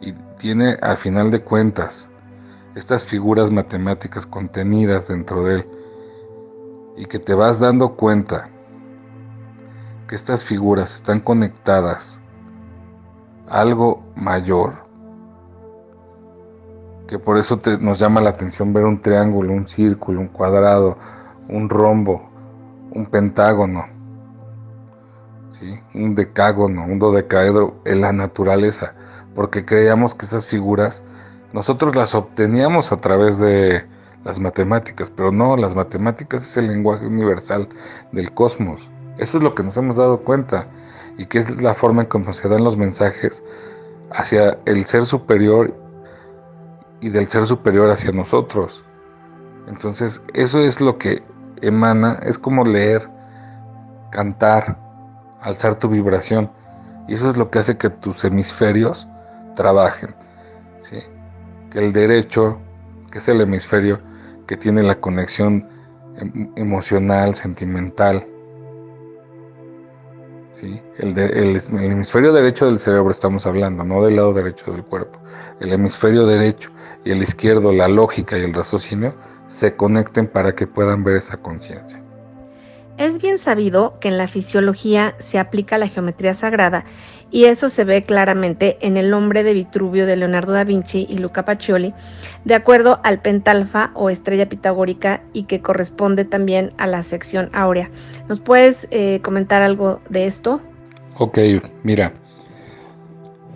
y 0.00 0.12
tiene 0.38 0.76
al 0.80 0.96
final 0.96 1.30
de 1.30 1.42
cuentas 1.42 2.08
estas 2.74 3.04
figuras 3.04 3.50
matemáticas 3.50 4.26
contenidas 4.26 5.08
dentro 5.08 5.44
de 5.44 5.56
él 5.56 5.66
y 6.96 7.04
que 7.06 7.18
te 7.18 7.34
vas 7.34 7.60
dando 7.60 7.94
cuenta 7.94 8.48
que 10.12 10.16
estas 10.16 10.44
figuras 10.44 10.94
están 10.94 11.20
conectadas 11.20 12.20
a 13.48 13.62
algo 13.62 14.04
mayor 14.14 14.84
que 17.08 17.18
por 17.18 17.38
eso 17.38 17.58
nos 17.80 17.98
llama 17.98 18.20
la 18.20 18.28
atención 18.28 18.74
ver 18.74 18.84
un 18.84 19.00
triángulo, 19.00 19.54
un 19.54 19.66
círculo, 19.66 20.20
un 20.20 20.28
cuadrado, 20.28 20.98
un 21.48 21.70
rombo, 21.70 22.28
un 22.90 23.06
pentágono, 23.06 23.86
¿sí? 25.50 25.80
un 25.94 26.14
decágono, 26.14 26.84
un 26.84 26.98
dodecaedro 26.98 27.76
en 27.86 28.02
la 28.02 28.12
naturaleza, 28.12 28.92
porque 29.34 29.64
creíamos 29.64 30.14
que 30.14 30.26
esas 30.26 30.44
figuras 30.44 31.02
nosotros 31.54 31.96
las 31.96 32.14
obteníamos 32.14 32.92
a 32.92 32.98
través 32.98 33.38
de 33.38 33.86
las 34.24 34.38
matemáticas, 34.40 35.10
pero 35.10 35.32
no, 35.32 35.56
las 35.56 35.74
matemáticas 35.74 36.42
es 36.42 36.58
el 36.58 36.66
lenguaje 36.66 37.06
universal 37.06 37.70
del 38.12 38.34
cosmos. 38.34 38.90
Eso 39.18 39.38
es 39.38 39.42
lo 39.44 39.54
que 39.54 39.62
nos 39.62 39.76
hemos 39.76 39.96
dado 39.96 40.20
cuenta 40.20 40.68
y 41.18 41.26
que 41.26 41.38
es 41.38 41.62
la 41.62 41.74
forma 41.74 42.02
en 42.02 42.08
cómo 42.08 42.32
se 42.32 42.48
dan 42.48 42.64
los 42.64 42.76
mensajes 42.76 43.42
hacia 44.10 44.58
el 44.64 44.84
ser 44.84 45.04
superior 45.04 45.74
y 47.00 47.08
del 47.08 47.28
ser 47.28 47.46
superior 47.46 47.90
hacia 47.90 48.12
nosotros. 48.12 48.82
Entonces, 49.66 50.22
eso 50.34 50.60
es 50.60 50.80
lo 50.80 50.98
que 50.98 51.22
emana, 51.60 52.18
es 52.22 52.38
como 52.38 52.64
leer, 52.64 53.08
cantar, 54.10 54.78
alzar 55.40 55.78
tu 55.78 55.88
vibración. 55.88 56.50
Y 57.08 57.14
eso 57.14 57.30
es 57.30 57.36
lo 57.36 57.50
que 57.50 57.58
hace 57.58 57.76
que 57.76 57.90
tus 57.90 58.24
hemisferios 58.24 59.06
trabajen. 59.56 60.14
¿sí? 60.80 60.98
Que 61.70 61.80
el 61.80 61.92
derecho, 61.92 62.58
que 63.10 63.18
es 63.18 63.28
el 63.28 63.40
hemisferio 63.40 64.00
que 64.46 64.56
tiene 64.56 64.82
la 64.82 64.96
conexión 64.96 65.68
em, 66.16 66.50
emocional, 66.56 67.34
sentimental. 67.34 68.26
¿Sí? 70.52 70.80
El, 70.98 71.18
el, 71.18 71.56
hemisferio 71.56 72.32
derecho 72.32 72.66
del 72.66 72.78
cerebro 72.78 73.10
estamos 73.10 73.46
hablando, 73.46 73.84
no 73.84 74.04
del 74.04 74.16
lado 74.16 74.32
derecho 74.32 74.70
del 74.70 74.84
cuerpo. 74.84 75.18
El 75.60 75.72
hemisferio 75.72 76.26
derecho 76.26 76.70
y 77.04 77.10
el 77.10 77.22
izquierdo, 77.22 77.72
la 77.72 77.88
lógica 77.88 78.38
y 78.38 78.42
el 78.42 78.54
raciocinio, 78.54 79.14
se 79.48 79.74
conecten 79.76 80.28
para 80.28 80.54
que 80.54 80.66
puedan 80.66 81.04
ver 81.04 81.16
esa 81.16 81.36
conciencia. 81.36 82.00
Es 82.98 83.18
bien 83.18 83.38
sabido 83.38 83.98
que 84.00 84.08
en 84.08 84.18
la 84.18 84.28
fisiología 84.28 85.14
se 85.18 85.38
aplica 85.38 85.78
la 85.78 85.88
geometría 85.88 86.34
sagrada 86.34 86.84
y 87.32 87.46
eso 87.46 87.70
se 87.70 87.84
ve 87.84 88.04
claramente 88.04 88.76
en 88.82 88.98
el 88.98 89.10
nombre 89.10 89.42
de 89.42 89.54
Vitruvio 89.54 90.04
de 90.04 90.16
Leonardo 90.16 90.52
da 90.52 90.64
Vinci 90.64 91.06
y 91.08 91.16
Luca 91.16 91.46
Pacioli, 91.46 91.94
de 92.44 92.54
acuerdo 92.54 93.00
al 93.02 93.20
pentalfa 93.20 93.90
o 93.94 94.10
estrella 94.10 94.50
pitagórica 94.50 95.22
y 95.32 95.44
que 95.44 95.62
corresponde 95.62 96.26
también 96.26 96.74
a 96.76 96.86
la 96.86 97.02
sección 97.02 97.48
áurea. 97.54 97.90
¿Nos 98.28 98.38
puedes 98.38 98.86
eh, 98.90 99.20
comentar 99.22 99.62
algo 99.62 100.00
de 100.10 100.26
esto? 100.26 100.60
Ok, 101.18 101.38
mira, 101.82 102.12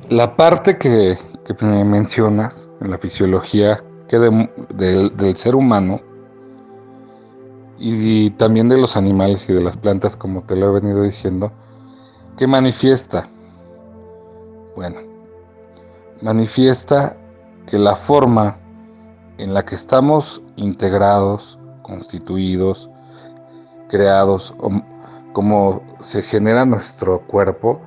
la 0.09 0.35
parte 0.37 0.79
que, 0.79 1.17
me 1.61 1.85
mencionas 1.85 2.69
en 2.81 2.91
la 2.91 2.99
fisiología 2.99 3.79
que 4.09 4.19
del 4.19 5.37
ser 5.37 5.55
humano 5.55 6.01
y 7.79 8.31
también 8.31 8.69
de 8.69 8.79
los 8.79 8.97
animales 8.97 9.49
y 9.49 9.53
de 9.53 9.61
las 9.61 9.77
plantas, 9.77 10.17
como 10.17 10.43
te 10.43 10.57
lo 10.57 10.71
he 10.71 10.81
venido 10.81 11.03
diciendo, 11.03 11.53
¿qué 12.37 12.47
manifiesta? 12.47 13.29
Bueno, 14.77 15.01
manifiesta 16.21 17.17
que 17.67 17.79
la 17.79 17.97
forma 17.97 18.59
en 19.39 19.55
la 19.55 19.65
que 19.65 19.75
estamos 19.75 20.43
integrados, 20.57 21.59
constituidos, 21.81 22.91
creados, 23.89 24.55
como 25.33 25.81
se 26.01 26.21
genera 26.21 26.67
nuestro 26.67 27.21
cuerpo, 27.21 27.81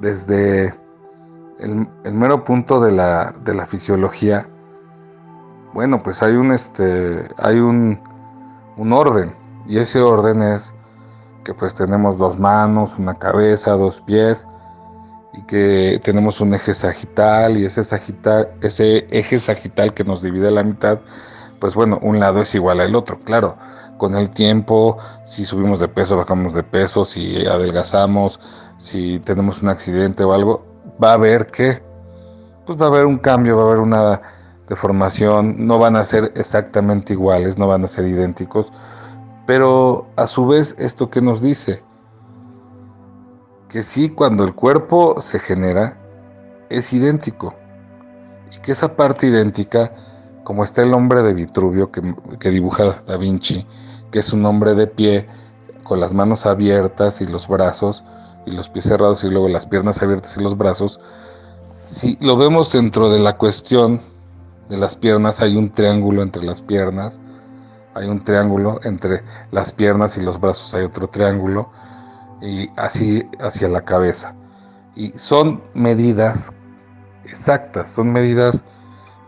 desde 0.00 0.76
el, 1.58 1.88
mero 2.04 2.44
punto 2.44 2.80
de 2.80 2.92
la, 2.92 3.34
de 3.44 3.54
la, 3.54 3.66
fisiología, 3.66 4.46
bueno, 5.72 6.04
pues 6.04 6.22
hay 6.22 6.36
un, 6.36 6.52
este, 6.52 7.28
hay 7.36 7.58
un, 7.58 7.98
un 8.76 8.92
orden. 8.92 9.34
Y 9.66 9.78
ese 9.78 10.00
orden 10.00 10.40
es 10.40 10.72
que 11.42 11.52
pues 11.52 11.74
tenemos 11.74 12.16
dos 12.16 12.38
manos, 12.38 12.96
una 12.96 13.14
cabeza, 13.14 13.72
dos 13.72 14.00
pies 14.02 14.46
y 15.36 15.42
que 15.42 16.00
tenemos 16.02 16.40
un 16.40 16.54
eje 16.54 16.74
sagital 16.74 17.56
y 17.56 17.64
ese 17.64 17.84
sagital, 17.84 18.50
ese 18.60 19.06
eje 19.10 19.38
sagital 19.38 19.94
que 19.94 20.04
nos 20.04 20.22
divide 20.22 20.48
a 20.48 20.52
la 20.52 20.62
mitad, 20.62 21.00
pues 21.60 21.74
bueno, 21.74 21.98
un 22.02 22.20
lado 22.20 22.40
es 22.40 22.54
igual 22.54 22.80
al 22.80 22.94
otro, 22.94 23.18
claro. 23.20 23.56
Con 23.98 24.16
el 24.16 24.30
tiempo, 24.30 24.98
si 25.26 25.44
subimos 25.44 25.80
de 25.80 25.88
peso, 25.88 26.16
bajamos 26.16 26.54
de 26.54 26.62
peso, 26.62 27.04
si 27.04 27.46
adelgazamos, 27.46 28.40
si 28.78 29.20
tenemos 29.20 29.62
un 29.62 29.68
accidente 29.68 30.24
o 30.24 30.32
algo, 30.32 30.64
va 31.02 31.10
a 31.10 31.14
haber 31.14 31.46
que, 31.46 31.82
pues 32.66 32.80
va 32.80 32.86
a 32.86 32.88
haber 32.88 33.06
un 33.06 33.18
cambio, 33.18 33.56
va 33.56 33.62
a 33.62 33.66
haber 33.66 33.80
una 33.80 34.20
de 34.68 34.76
formación 34.76 35.66
no 35.66 35.78
van 35.78 35.96
a 35.96 36.04
ser 36.04 36.32
exactamente 36.36 37.12
iguales, 37.12 37.58
no 37.58 37.66
van 37.66 37.84
a 37.84 37.88
ser 37.88 38.06
idénticos, 38.06 38.72
pero 39.46 40.06
a 40.16 40.26
su 40.26 40.46
vez 40.46 40.74
esto 40.78 41.10
que 41.10 41.20
nos 41.20 41.42
dice, 41.42 41.82
que 43.74 43.82
sí 43.82 44.10
cuando 44.10 44.44
el 44.44 44.54
cuerpo 44.54 45.20
se 45.20 45.40
genera 45.40 45.98
es 46.70 46.92
idéntico. 46.92 47.56
Y 48.56 48.60
que 48.60 48.70
esa 48.70 48.94
parte 48.94 49.26
idéntica, 49.26 49.92
como 50.44 50.62
está 50.62 50.82
el 50.82 50.94
hombre 50.94 51.24
de 51.24 51.34
Vitruvio 51.34 51.90
que, 51.90 52.14
que 52.38 52.50
dibuja 52.50 53.02
Da 53.04 53.16
Vinci, 53.16 53.66
que 54.12 54.20
es 54.20 54.32
un 54.32 54.46
hombre 54.46 54.76
de 54.76 54.86
pie 54.86 55.26
con 55.82 55.98
las 55.98 56.14
manos 56.14 56.46
abiertas 56.46 57.20
y 57.20 57.26
los 57.26 57.48
brazos 57.48 58.04
y 58.46 58.52
los 58.52 58.68
pies 58.68 58.84
cerrados 58.84 59.24
y 59.24 59.28
luego 59.28 59.48
las 59.48 59.66
piernas 59.66 60.00
abiertas 60.00 60.36
y 60.36 60.40
los 60.40 60.56
brazos, 60.56 61.00
si 61.88 62.16
lo 62.20 62.36
vemos 62.36 62.70
dentro 62.70 63.10
de 63.10 63.18
la 63.18 63.36
cuestión 63.36 64.00
de 64.68 64.76
las 64.76 64.94
piernas 64.94 65.40
hay 65.40 65.56
un 65.56 65.72
triángulo 65.72 66.22
entre 66.22 66.44
las 66.44 66.60
piernas, 66.60 67.18
hay 67.94 68.06
un 68.06 68.22
triángulo 68.22 68.78
entre 68.84 69.24
las 69.50 69.72
piernas 69.72 70.16
y 70.16 70.20
los 70.20 70.40
brazos, 70.40 70.72
hay 70.76 70.84
otro 70.84 71.08
triángulo 71.08 71.70
y 72.40 72.70
así 72.76 73.28
hacia 73.40 73.68
la 73.68 73.84
cabeza. 73.84 74.34
Y 74.94 75.10
son 75.18 75.62
medidas 75.74 76.52
exactas, 77.24 77.90
son 77.90 78.12
medidas 78.12 78.64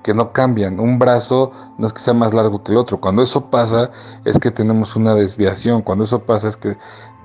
que 0.03 0.15
no 0.15 0.33
cambian. 0.33 0.79
Un 0.79 0.99
brazo 0.99 1.51
no 1.79 1.87
es 1.87 1.93
que 1.93 2.01
sea 2.01 2.15
más 2.15 2.33
largo 2.33 2.63
que 2.63 2.71
el 2.71 2.79
otro. 2.79 3.01
Cuando 3.01 3.23
eso 3.23 3.51
pasa 3.51 3.91
es 4.25 4.39
que 4.39 4.53
tenemos 4.53 4.95
una 4.95 5.15
desviación. 5.15 5.83
Cuando 5.83 6.05
eso 6.05 6.21
pasa 6.21 6.47
es 6.47 6.57
que 6.57 6.77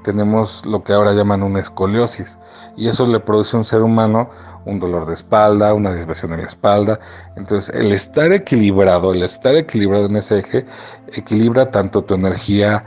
tenemos 0.03 0.65
lo 0.65 0.83
que 0.83 0.93
ahora 0.93 1.13
llaman 1.13 1.43
una 1.43 1.59
escoliosis. 1.59 2.39
Y 2.75 2.87
eso 2.87 3.05
le 3.05 3.19
produce 3.19 3.55
a 3.55 3.59
un 3.59 3.65
ser 3.65 3.83
humano 3.83 4.29
un 4.65 4.79
dolor 4.79 5.05
de 5.05 5.13
espalda, 5.13 5.73
una 5.73 5.91
desviación 5.91 6.33
en 6.33 6.41
la 6.41 6.47
espalda. 6.47 6.99
Entonces, 7.35 7.73
el 7.75 7.91
estar 7.91 8.31
equilibrado, 8.31 9.13
el 9.13 9.23
estar 9.23 9.55
equilibrado 9.55 10.05
en 10.05 10.15
ese 10.15 10.39
eje, 10.39 10.65
equilibra 11.13 11.69
tanto 11.69 12.03
tu 12.03 12.15
energía 12.15 12.83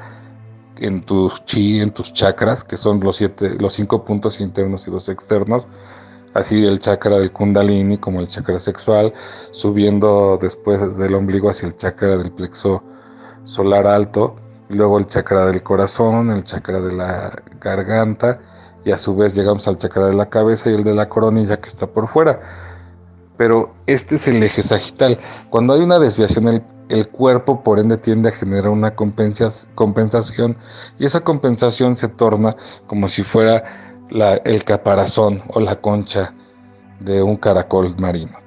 en 0.78 1.02
tus 1.02 1.45
chi, 1.45 1.81
en 1.81 1.93
tus 1.93 2.12
chakras, 2.12 2.64
que 2.64 2.76
son 2.76 3.00
los 3.00 3.16
siete, 3.16 3.57
los 3.59 3.75
cinco 3.75 4.04
puntos 4.04 4.40
internos 4.40 4.87
y 4.87 4.90
dos 4.90 5.09
externos, 5.09 5.66
así 6.35 6.66
el 6.66 6.81
chakra 6.81 7.19
del 7.19 7.33
kundalini 7.33 7.99
como 7.99 8.21
el 8.21 8.28
chakra 8.28 8.59
sexual, 8.59 9.12
subiendo 9.52 10.38
después 10.40 10.97
del 10.97 11.14
ombligo 11.14 11.50
hacia 11.50 11.66
el 11.66 11.76
chakra 11.76 12.16
del 12.16 12.33
plexo 12.33 12.83
solar 13.45 13.87
alto, 13.87 14.37
luego 14.69 14.99
el 14.99 15.07
chakra 15.07 15.47
del 15.47 15.62
corazón, 15.62 16.31
el 16.31 16.45
chakra 16.45 16.81
de 16.81 16.93
la 16.93 17.43
garganta, 17.61 18.40
y 18.85 18.90
a 18.90 18.99
su 18.99 19.16
vez 19.16 19.35
llegamos 19.35 19.66
al 19.69 19.78
chakra 19.78 20.07
de 20.07 20.14
la 20.14 20.28
cabeza 20.28 20.71
y 20.71 20.75
el 20.75 20.85
de 20.85 20.95
la 20.95 21.09
coronilla 21.09 21.59
que 21.59 21.69
está 21.69 21.87
por 21.87 22.09
fuera. 22.09 22.40
Pero 23.37 23.75
este 23.87 24.16
es 24.16 24.28
el 24.28 24.43
eje 24.43 24.62
sagital. 24.62 25.19
Cuando 25.50 25.73
hay 25.73 25.81
una 25.81 25.99
desviación, 25.99 26.62
el, 26.88 27.09
cuerpo 27.09 27.62
por 27.62 27.79
ende 27.79 27.97
tiende 27.97 28.29
a 28.29 28.33
generar 28.33 28.71
una 28.71 28.95
compensación 28.95 30.57
y 30.99 31.05
esa 31.05 31.21
compensación 31.21 31.97
se 31.97 32.09
torna 32.09 32.57
como 32.87 33.09
si 33.09 33.23
fuera 33.23 33.95
el 34.45 34.64
caparazón 34.64 35.43
o 35.49 35.61
la 35.61 35.81
concha 35.81 36.35
de 37.00 37.23
un 37.23 37.37
caracol 37.37 37.95
marino, 37.99 38.38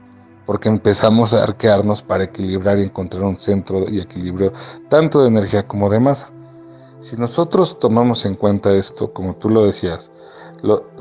porque 0.46 0.70
empezamos 0.70 1.34
a 1.34 1.44
arquearnos 1.44 2.01
para 2.01 2.25
equilibrar 2.25 2.79
y 2.79 2.84
encontrar 2.84 3.24
un 3.24 3.39
centro 3.39 3.89
y 3.89 4.00
equilibrio 4.00 4.53
tanto 4.89 5.22
de 5.22 5.27
energía 5.27 5.67
como 5.67 5.89
de 5.89 6.00
masa. 6.00 6.29
Si 7.00 7.15
nosotros 7.15 7.79
tomamos 7.79 8.25
en 8.25 8.36
cuenta 8.36 8.72
esto, 8.72 9.13
como 9.13 9.36
tú 9.36 9.50
lo 9.50 9.65
decías, 9.65 10.12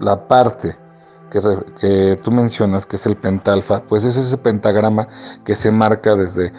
la 0.01 0.29
parte 0.29 0.77
que, 1.31 1.41
que, 1.81 2.17
tú 2.23 2.31
mencionas, 2.31 2.85
que 2.87 2.97
es 2.97 3.07
el 3.07 3.17
pentalfa, 3.17 3.83
pues 3.83 4.05
es 4.05 4.17
ese 4.17 4.37
pentagrama 4.37 5.09
que 5.45 5.55
se 5.55 5.73
marca 5.73 6.15
desde 6.15 6.53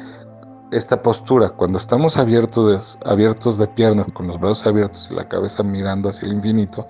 esta 0.72 1.02
postura, 1.02 1.50
cuando 1.50 1.78
estamos 1.78 2.18
abiertos 2.18 3.00
de, 3.02 3.10
abiertos 3.10 3.58
de 3.58 3.68
piernas, 3.68 4.08
con 4.14 4.28
los 4.28 4.40
brazos 4.40 4.68
abiertos 4.68 5.10
y 5.12 5.16
la 5.16 5.28
cabeza 5.28 5.64
mirando 5.64 6.10
hacia 6.10 6.28
el 6.28 6.34
infinito, 6.34 6.88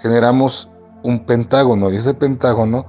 generamos 0.00 0.70
un 1.02 1.24
pentágono 1.26 1.90
y 1.90 1.96
ese 1.96 2.14
pentágono, 2.14 2.86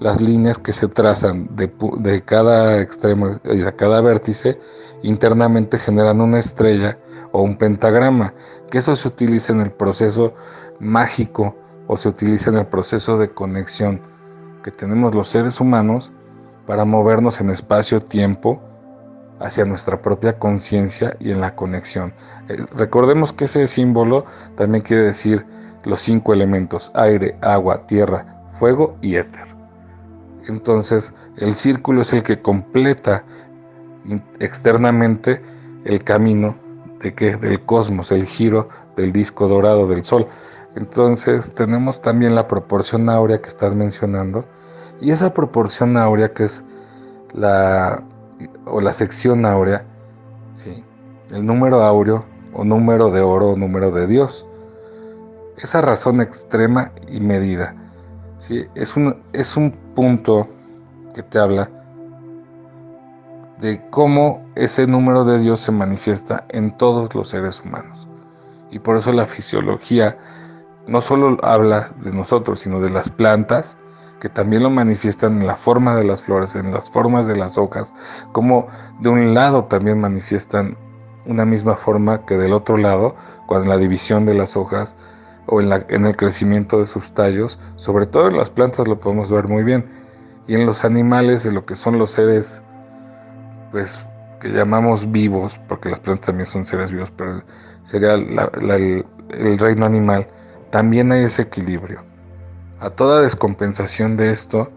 las 0.00 0.20
líneas 0.20 0.58
que 0.58 0.72
se 0.72 0.88
trazan 0.88 1.48
de, 1.54 2.22
cada 2.24 2.80
extremo 2.80 3.38
y 3.44 3.58
de 3.58 3.76
cada 3.76 4.00
vértice, 4.00 4.58
internamente 5.02 5.78
generan 5.78 6.20
una 6.20 6.40
estrella 6.40 6.98
o 7.30 7.42
un 7.42 7.56
pentagrama, 7.56 8.34
que 8.70 8.78
eso 8.78 8.96
se 8.96 9.06
utiliza 9.06 9.52
en 9.52 9.60
el 9.60 9.70
proceso 9.70 10.34
mágico 10.80 11.56
o 11.86 11.96
se 11.96 12.08
utiliza 12.08 12.50
en 12.50 12.58
el 12.58 12.66
proceso 12.66 13.18
de 13.18 13.30
conexión 13.30 14.00
que 14.64 14.72
tenemos 14.72 15.14
los 15.14 15.28
seres 15.28 15.60
humanos 15.60 16.10
para 16.66 16.84
movernos 16.84 17.40
en 17.40 17.50
espacio-tiempo 17.50 18.60
hacia 19.40 19.64
nuestra 19.64 20.00
propia 20.00 20.38
conciencia 20.38 21.16
y 21.20 21.30
en 21.30 21.40
la 21.40 21.54
conexión. 21.54 22.14
Eh, 22.48 22.64
recordemos 22.76 23.32
que 23.32 23.44
ese 23.44 23.66
símbolo 23.66 24.24
también 24.56 24.82
quiere 24.82 25.02
decir 25.04 25.44
los 25.84 26.00
cinco 26.00 26.32
elementos, 26.32 26.90
aire, 26.94 27.36
agua, 27.40 27.86
tierra, 27.86 28.48
fuego 28.52 28.96
y 29.02 29.16
éter. 29.16 29.54
Entonces, 30.46 31.12
el 31.36 31.54
círculo 31.54 32.02
es 32.02 32.12
el 32.12 32.22
que 32.22 32.40
completa 32.40 33.24
externamente 34.38 35.42
el 35.84 36.04
camino 36.04 36.56
de 37.00 37.14
que 37.14 37.36
del 37.36 37.64
cosmos, 37.64 38.12
el 38.12 38.24
giro 38.26 38.68
del 38.96 39.12
disco 39.12 39.48
dorado 39.48 39.86
del 39.86 40.04
sol. 40.04 40.28
Entonces, 40.76 41.54
tenemos 41.54 42.00
también 42.00 42.34
la 42.34 42.48
proporción 42.48 43.08
áurea 43.08 43.40
que 43.40 43.48
estás 43.48 43.74
mencionando 43.74 44.44
y 45.00 45.10
esa 45.10 45.32
proporción 45.32 45.96
áurea 45.96 46.32
que 46.32 46.44
es 46.44 46.64
la 47.32 48.02
o 48.66 48.80
la 48.80 48.92
sección 48.92 49.46
áurea, 49.46 49.84
¿sí? 50.54 50.84
el 51.30 51.44
número 51.44 51.82
áureo 51.82 52.24
o 52.52 52.64
número 52.64 53.10
de 53.10 53.20
oro 53.20 53.50
o 53.50 53.56
número 53.56 53.90
de 53.90 54.06
Dios 54.06 54.46
esa 55.56 55.80
razón 55.80 56.20
extrema 56.20 56.92
y 57.08 57.20
medida. 57.20 57.74
¿sí? 58.38 58.66
Es, 58.74 58.96
un, 58.96 59.22
es 59.32 59.56
un 59.56 59.72
punto 59.94 60.48
que 61.14 61.22
te 61.22 61.38
habla 61.38 61.70
de 63.58 63.88
cómo 63.90 64.44
ese 64.54 64.86
número 64.86 65.24
de 65.24 65.38
Dios 65.38 65.60
se 65.60 65.72
manifiesta 65.72 66.44
en 66.48 66.76
todos 66.76 67.14
los 67.14 67.28
seres 67.28 67.62
humanos. 67.64 68.08
Y 68.70 68.80
por 68.80 68.96
eso 68.96 69.12
la 69.12 69.26
fisiología 69.26 70.18
no 70.86 71.00
solo 71.00 71.38
habla 71.42 71.92
de 72.02 72.10
nosotros, 72.10 72.60
sino 72.60 72.80
de 72.80 72.90
las 72.90 73.08
plantas, 73.08 73.78
que 74.24 74.30
también 74.30 74.62
lo 74.62 74.70
manifiestan 74.70 75.42
en 75.42 75.46
la 75.46 75.54
forma 75.54 75.94
de 75.96 76.02
las 76.02 76.22
flores, 76.22 76.56
en 76.56 76.72
las 76.72 76.88
formas 76.88 77.26
de 77.26 77.36
las 77.36 77.58
hojas, 77.58 77.94
como 78.32 78.68
de 78.98 79.10
un 79.10 79.34
lado 79.34 79.66
también 79.66 80.00
manifiestan 80.00 80.78
una 81.26 81.44
misma 81.44 81.76
forma 81.76 82.24
que 82.24 82.38
del 82.38 82.54
otro 82.54 82.78
lado, 82.78 83.16
cuando 83.46 83.68
la 83.68 83.76
división 83.76 84.24
de 84.24 84.32
las 84.32 84.56
hojas 84.56 84.94
o 85.44 85.60
en, 85.60 85.70
en 85.90 86.06
el 86.06 86.16
crecimiento 86.16 86.78
de 86.78 86.86
sus 86.86 87.12
tallos, 87.12 87.58
sobre 87.76 88.06
todo 88.06 88.28
en 88.28 88.38
las 88.38 88.48
plantas 88.48 88.88
lo 88.88 88.98
podemos 88.98 89.30
ver 89.30 89.46
muy 89.46 89.62
bien, 89.62 89.90
y 90.46 90.54
en 90.54 90.64
los 90.64 90.86
animales, 90.86 91.42
de 91.42 91.52
lo 91.52 91.66
que 91.66 91.76
son 91.76 91.98
los 91.98 92.12
seres, 92.12 92.62
pues 93.72 94.08
que 94.40 94.48
llamamos 94.48 95.12
vivos, 95.12 95.60
porque 95.68 95.90
las 95.90 96.00
plantas 96.00 96.28
también 96.28 96.48
son 96.48 96.64
seres 96.64 96.90
vivos, 96.90 97.12
pero 97.14 97.42
sería 97.84 98.14
el 98.14 99.58
reino 99.58 99.84
animal, 99.84 100.28
también 100.70 101.12
hay 101.12 101.24
ese 101.24 101.42
equilibrio. 101.42 102.13
A 102.84 102.90
toda 102.90 103.22
descompensación 103.22 104.18
de 104.18 104.30
esto, 104.30 104.70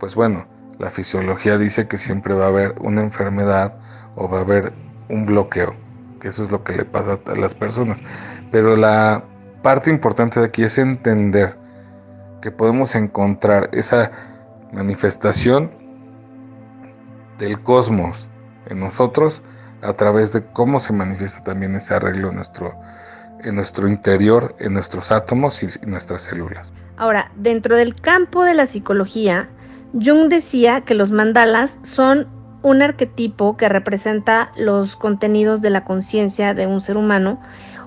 pues 0.00 0.14
bueno, 0.14 0.46
la 0.78 0.88
fisiología 0.88 1.58
dice 1.58 1.86
que 1.86 1.98
siempre 1.98 2.32
va 2.32 2.46
a 2.46 2.48
haber 2.48 2.76
una 2.80 3.02
enfermedad 3.02 3.74
o 4.14 4.26
va 4.26 4.38
a 4.38 4.40
haber 4.40 4.72
un 5.10 5.26
bloqueo, 5.26 5.74
que 6.18 6.28
eso 6.28 6.44
es 6.44 6.50
lo 6.50 6.64
que 6.64 6.72
le 6.72 6.86
pasa 6.86 7.18
a 7.26 7.34
las 7.34 7.54
personas. 7.54 8.00
Pero 8.50 8.74
la 8.74 9.22
parte 9.62 9.90
importante 9.90 10.40
de 10.40 10.46
aquí 10.46 10.62
es 10.62 10.78
entender 10.78 11.58
que 12.40 12.50
podemos 12.50 12.94
encontrar 12.94 13.68
esa 13.72 14.10
manifestación 14.72 15.70
del 17.36 17.60
cosmos 17.60 18.30
en 18.64 18.80
nosotros 18.80 19.42
a 19.82 19.92
través 19.92 20.32
de 20.32 20.42
cómo 20.42 20.80
se 20.80 20.94
manifiesta 20.94 21.42
también 21.42 21.76
ese 21.76 21.92
arreglo 21.92 22.30
en 22.30 22.36
nuestro, 22.36 22.74
en 23.42 23.56
nuestro 23.56 23.88
interior, 23.88 24.54
en 24.58 24.74
nuestros 24.74 25.12
átomos 25.12 25.62
y 25.62 25.68
nuestras 25.86 26.22
células. 26.22 26.72
Ahora, 26.96 27.30
dentro 27.36 27.76
del 27.76 27.94
campo 27.94 28.44
de 28.44 28.54
la 28.54 28.66
psicología, 28.66 29.48
Jung 29.92 30.28
decía 30.28 30.82
que 30.82 30.94
los 30.94 31.10
mandalas 31.10 31.78
son 31.82 32.26
un 32.62 32.82
arquetipo 32.82 33.56
que 33.56 33.68
representa 33.68 34.50
los 34.56 34.96
contenidos 34.96 35.60
de 35.60 35.70
la 35.70 35.84
conciencia 35.84 36.54
de 36.54 36.66
un 36.66 36.80
ser 36.80 36.96
humano 36.96 37.40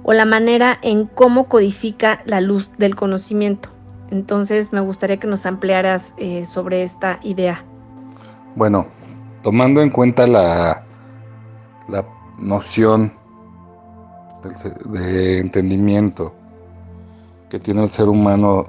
o 0.04 0.14
la 0.14 0.26
manera 0.26 0.80
en 0.82 1.06
cómo 1.06 1.50
codifica 1.50 2.22
la 2.26 2.40
luz 2.40 2.72
del 2.78 2.96
conocimiento. 2.96 3.70
Entonces 4.12 4.72
me 4.72 4.80
gustaría 4.80 5.18
que 5.18 5.28
nos 5.28 5.46
ampliaras 5.46 6.14
eh, 6.18 6.46
sobre 6.46 6.84
esta 6.84 7.20
idea. 7.24 7.64
Bueno, 8.56 8.88
tomando 9.44 9.82
en 9.82 9.90
cuenta 9.90 10.26
la, 10.26 10.84
la 11.90 12.06
noción 12.38 13.19
de 14.42 15.40
entendimiento 15.40 16.34
que 17.50 17.60
tiene 17.60 17.84
el 17.84 17.90
ser 17.90 18.08
humano 18.08 18.68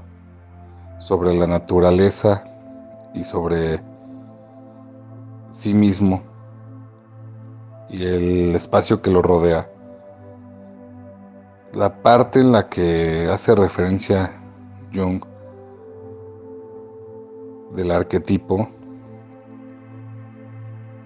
sobre 0.98 1.34
la 1.34 1.46
naturaleza 1.46 2.44
y 3.14 3.24
sobre 3.24 3.80
sí 5.50 5.74
mismo 5.74 6.22
y 7.88 8.04
el 8.04 8.54
espacio 8.54 9.02
que 9.02 9.10
lo 9.10 9.20
rodea, 9.20 9.68
la 11.72 12.02
parte 12.02 12.40
en 12.40 12.52
la 12.52 12.68
que 12.68 13.28
hace 13.30 13.54
referencia 13.54 14.32
Jung 14.94 15.24
del 17.74 17.90
arquetipo 17.90 18.68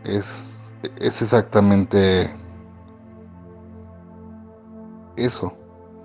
es, 0.05 0.73
es 0.97 1.23
exactamente 1.23 2.44
eso, 5.17 5.53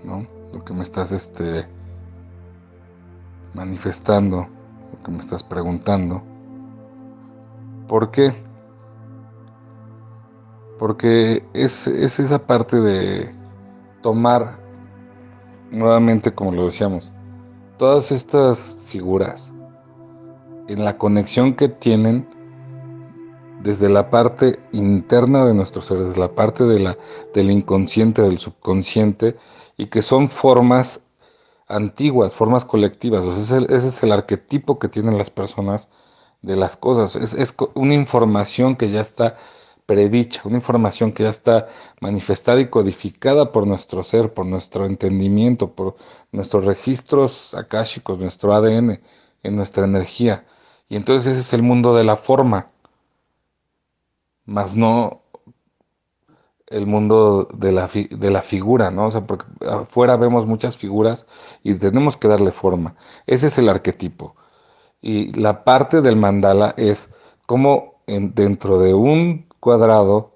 ¿no? 0.04 0.26
Lo 0.54 0.64
que 0.64 0.74
me 0.74 0.84
estás 0.84 1.12
este, 1.12 1.68
manifestando, 3.54 4.48
lo 4.92 5.04
que 5.04 5.12
me 5.12 5.20
estás 5.20 5.44
preguntando. 5.44 6.22
¿Por 7.88 8.12
qué? 8.12 8.36
Porque 10.78 11.44
es, 11.54 11.88
es 11.88 12.20
esa 12.20 12.40
parte 12.40 12.80
de 12.80 13.36
tomar 14.02 14.60
nuevamente, 15.72 16.34
como 16.34 16.52
lo 16.52 16.66
decíamos, 16.66 17.12
todas 17.78 18.12
estas 18.12 18.84
figuras 18.88 19.52
en 20.68 20.86
la 20.86 20.98
conexión 20.98 21.56
que 21.56 21.68
tienen 21.68 22.28
desde 23.62 23.90
la 23.90 24.10
parte 24.10 24.60
interna 24.72 25.46
de 25.46 25.54
nuestro 25.54 25.82
ser, 25.82 26.00
desde 26.00 26.20
la 26.20 26.34
parte 26.34 26.64
del 26.64 27.52
inconsciente, 27.52 28.22
del 28.22 28.40
subconsciente, 28.40 29.36
y 29.78 29.88
que 29.88 30.02
son 30.02 30.30
formas 30.30 31.02
antiguas, 31.68 32.34
formas 32.34 32.66
colectivas. 32.66 33.26
ese, 33.38 33.66
es 33.70 34.04
el 34.04 34.12
arquetipo 34.12 34.80
que 34.80 34.90
tienen 34.90 35.18
las 35.18 35.30
personas 35.30 35.88
de 36.42 36.56
las 36.56 36.78
cosas. 36.78 37.16
Es, 37.16 37.34
es 37.34 37.56
una 37.76 37.94
información 37.94 38.76
que 38.76 38.92
ya 38.92 39.02
está 39.02 39.38
predicha, 39.86 40.42
una 40.46 40.58
información 40.58 41.12
que 41.12 41.24
ya 41.24 41.30
está 41.30 41.68
manifestada 42.00 42.62
y 42.62 42.68
codificada 42.68 43.52
por 43.52 43.66
nuestro 43.66 44.04
ser, 44.04 44.34
por 44.34 44.46
nuestro 44.46 44.86
entendimiento, 44.86 45.72
por 45.72 45.96
nuestros 46.32 46.66
registros 46.66 47.56
akáshicos, 47.56 48.20
nuestro 48.20 48.54
ADN, 48.54 49.02
en 49.44 49.56
nuestra 49.56 49.86
energía. 49.86 50.46
Y 50.90 50.96
entonces 50.96 51.32
ese 51.32 51.42
es 51.42 51.54
el 51.54 51.64
mundo 51.64 51.96
de 51.96 52.04
la 52.04 52.18
forma, 52.18 52.72
más 54.50 54.76
no 54.76 55.22
el 56.68 56.86
mundo 56.86 57.48
de 57.54 57.72
la, 57.72 57.88
de 57.88 58.32
la 58.32 58.42
figura, 58.42 58.92
¿no? 58.92 59.08
O 59.08 59.12
sea, 59.12 59.26
porque 59.26 59.46
afuera 59.68 60.18
vemos 60.18 60.46
muchas 60.46 60.78
figuras 60.78 61.26
y 61.64 61.76
tenemos 61.76 62.18
que 62.18 62.28
darle 62.28 62.52
forma. 62.52 62.96
Ese 63.26 63.48
es 63.48 63.58
el 63.58 63.70
arquetipo. 63.70 64.36
Y 65.02 65.32
la 65.40 65.64
parte 65.64 66.02
del 66.02 66.16
mandala 66.16 66.74
es 66.78 67.10
cómo 67.46 68.02
dentro 68.06 68.80
de 68.80 68.94
un 68.94 69.48
cuadrado 69.60 70.36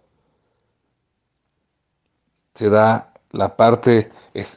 se 2.54 2.70
da 2.70 3.14
la 3.32 3.56
parte 3.56 4.12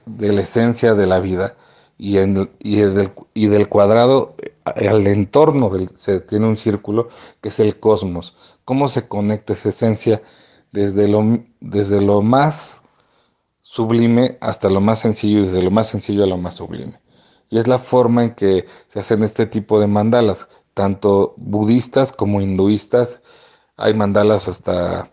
de 0.06 0.32
la 0.32 0.42
esencia 0.42 0.94
de 0.94 1.06
la 1.06 1.18
vida 1.18 1.56
y, 1.98 2.18
y, 2.18 2.76
del, 2.76 3.12
y 3.34 3.46
del 3.46 3.68
cuadrado 3.68 4.36
al 4.64 5.06
entorno 5.06 5.70
del, 5.70 5.88
se 5.96 6.20
tiene 6.20 6.46
un 6.46 6.56
círculo 6.56 7.08
que 7.40 7.48
es 7.48 7.60
el 7.60 7.78
cosmos. 7.78 8.36
¿Cómo 8.64 8.88
se 8.88 9.08
conecta 9.08 9.52
esa 9.52 9.70
esencia 9.70 10.22
desde 10.72 11.08
lo, 11.08 11.22
desde 11.60 12.00
lo 12.00 12.22
más 12.22 12.82
sublime 13.62 14.38
hasta 14.40 14.68
lo 14.68 14.80
más 14.80 15.00
sencillo 15.00 15.40
y 15.40 15.44
desde 15.44 15.62
lo 15.62 15.70
más 15.70 15.88
sencillo 15.88 16.24
a 16.24 16.26
lo 16.26 16.36
más 16.36 16.54
sublime? 16.54 17.00
Y 17.48 17.58
es 17.58 17.68
la 17.68 17.78
forma 17.78 18.24
en 18.24 18.34
que 18.34 18.66
se 18.88 19.00
hacen 19.00 19.22
este 19.22 19.46
tipo 19.46 19.78
de 19.78 19.86
mandalas, 19.86 20.48
tanto 20.74 21.34
budistas 21.36 22.12
como 22.12 22.40
hinduistas. 22.40 23.20
Hay 23.76 23.94
mandalas 23.94 24.48
hasta 24.48 25.12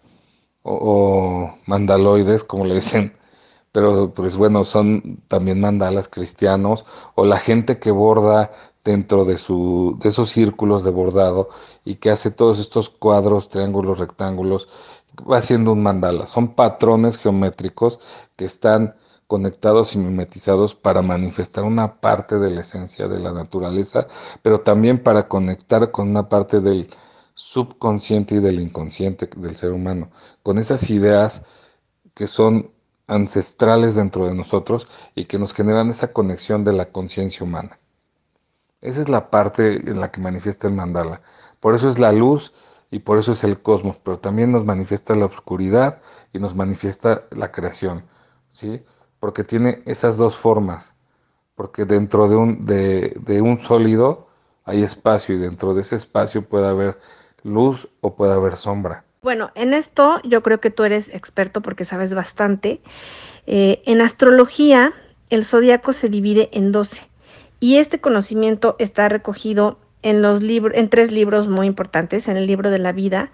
o, 0.64 1.58
mandaloides, 1.68 2.44
como 2.44 2.66
le 2.66 2.76
dicen, 2.76 3.14
pero 3.74 4.14
pues 4.14 4.38
bueno, 4.38 4.64
son 4.64 5.24
también 5.28 5.60
mandalas 5.60 6.08
cristianos 6.08 6.86
o 7.16 7.26
la 7.26 7.40
gente 7.40 7.80
que 7.80 7.92
borda 7.92 8.52
dentro 8.86 9.26
de, 9.26 9.38
su, 9.38 9.98
de 10.02 10.10
esos 10.10 10.30
círculos 10.30 10.84
de 10.84 10.92
bordado 10.92 11.50
y 11.84 11.96
que 11.96 12.12
hace 12.12 12.32
todos 12.32 12.60
estos 12.60 12.90
cuadros, 12.90 13.50
triángulos, 13.50 13.98
rectángulos, 13.98 14.70
va 15.30 15.38
haciendo 15.38 15.72
un 15.74 15.84
mandala. 15.84 16.28
Son 16.28 16.56
patrones 16.56 17.18
geométricos 17.18 18.00
que 18.36 18.46
están 18.46 18.96
conectados 19.28 19.96
y 19.96 19.98
mimetizados 19.98 20.76
para 20.76 21.02
manifestar 21.02 21.64
una 21.64 22.00
parte 22.00 22.38
de 22.38 22.52
la 22.52 22.62
esencia 22.62 23.08
de 23.08 23.20
la 23.20 23.32
naturaleza, 23.32 24.06
pero 24.44 24.62
también 24.62 25.02
para 25.02 25.28
conectar 25.28 25.90
con 25.92 26.10
una 26.10 26.30
parte 26.30 26.60
del 26.60 26.90
subconsciente 27.34 28.36
y 28.36 28.40
del 28.40 28.60
inconsciente 28.60 29.28
del 29.36 29.56
ser 29.56 29.72
humano, 29.72 30.12
con 30.44 30.60
esas 30.60 30.90
ideas 30.92 31.44
que 32.14 32.28
son 32.28 32.70
ancestrales 33.08 33.96
dentro 33.96 34.28
de 34.28 34.34
nosotros 34.36 34.88
y 35.16 35.26
que 35.26 35.40
nos 35.40 35.54
generan 35.54 35.90
esa 35.90 36.14
conexión 36.14 36.64
de 36.64 36.74
la 36.74 36.92
conciencia 36.92 37.44
humana. 37.46 37.80
Esa 38.82 39.02
es 39.02 39.10
la 39.10 39.32
parte 39.32 39.90
en 39.90 40.00
la 40.00 40.12
que 40.12 40.22
manifiesta 40.22 40.68
el 40.68 40.74
mandala. 40.76 41.22
Por 41.60 41.74
eso 41.76 41.90
es 41.90 42.00
la 42.00 42.12
luz 42.12 42.54
y 42.92 43.00
por 43.00 43.18
eso 43.18 43.32
es 43.32 43.44
el 43.44 43.62
cosmos, 43.62 43.98
pero 44.04 44.20
también 44.20 44.52
nos 44.52 44.66
manifiesta 44.66 45.16
la 45.16 45.26
oscuridad 45.26 46.02
y 46.34 46.40
nos 46.40 46.54
manifiesta 46.56 47.24
la 47.32 47.52
creación, 47.52 48.06
¿sí? 48.50 48.84
Porque 49.20 49.44
tiene 49.44 49.82
esas 49.86 50.18
dos 50.18 50.38
formas, 50.38 50.94
porque 51.56 51.86
dentro 51.86 52.28
de 52.30 52.36
un, 52.36 52.66
de, 52.66 53.16
de 53.22 53.42
un 53.42 53.60
sólido 53.60 54.28
hay 54.66 54.84
espacio 54.84 55.36
y 55.36 55.40
dentro 55.40 55.74
de 55.74 55.82
ese 55.82 55.96
espacio 55.96 56.48
puede 56.48 56.68
haber 56.68 57.00
luz 57.44 57.90
o 58.02 58.16
puede 58.16 58.34
haber 58.34 58.58
sombra. 58.58 59.06
Bueno, 59.24 59.52
en 59.56 59.74
esto 59.74 60.20
yo 60.26 60.44
creo 60.44 60.60
que 60.60 60.70
tú 60.70 60.84
eres 60.84 61.08
experto 61.08 61.62
porque 61.62 61.86
sabes 61.86 62.14
bastante. 62.14 62.82
Eh, 63.48 63.82
en 63.86 64.02
astrología, 64.02 64.92
el 65.30 65.46
zodiaco 65.46 65.94
se 65.94 66.10
divide 66.10 66.50
en 66.52 66.74
12 66.74 67.08
y 67.62 67.78
este 67.78 68.02
conocimiento 68.02 68.76
está 68.80 69.08
recogido 69.08 69.80
en, 70.02 70.22
los 70.22 70.42
libros, 70.42 70.78
en 70.78 70.90
tres 70.90 71.14
libros 71.14 71.48
muy 71.48 71.68
importantes, 71.68 72.28
en 72.28 72.36
el 72.36 72.46
libro 72.48 72.70
de 72.70 72.80
la 72.80 72.92
vida, 72.92 73.32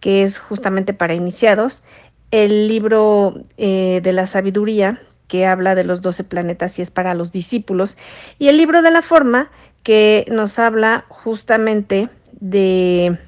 que 0.00 0.24
es 0.24 0.38
justamente 0.38 0.92
para 0.92 1.14
iniciados, 1.14 1.82
el 2.30 2.68
libro 2.68 3.34
eh, 3.56 4.00
de 4.02 4.12
la 4.12 4.26
sabiduría, 4.26 5.00
que 5.26 5.46
habla 5.46 5.74
de 5.74 5.84
los 5.84 6.02
12 6.02 6.22
planetas 6.24 6.78
y 6.78 6.82
es 6.82 6.90
para 6.90 7.14
los 7.14 7.32
discípulos, 7.32 7.96
y 8.38 8.48
el 8.48 8.58
libro 8.58 8.82
de 8.82 8.90
la 8.90 9.00
forma, 9.00 9.50
que 9.82 10.26
nos 10.30 10.58
habla 10.58 11.06
justamente 11.08 12.10
de 12.40 13.18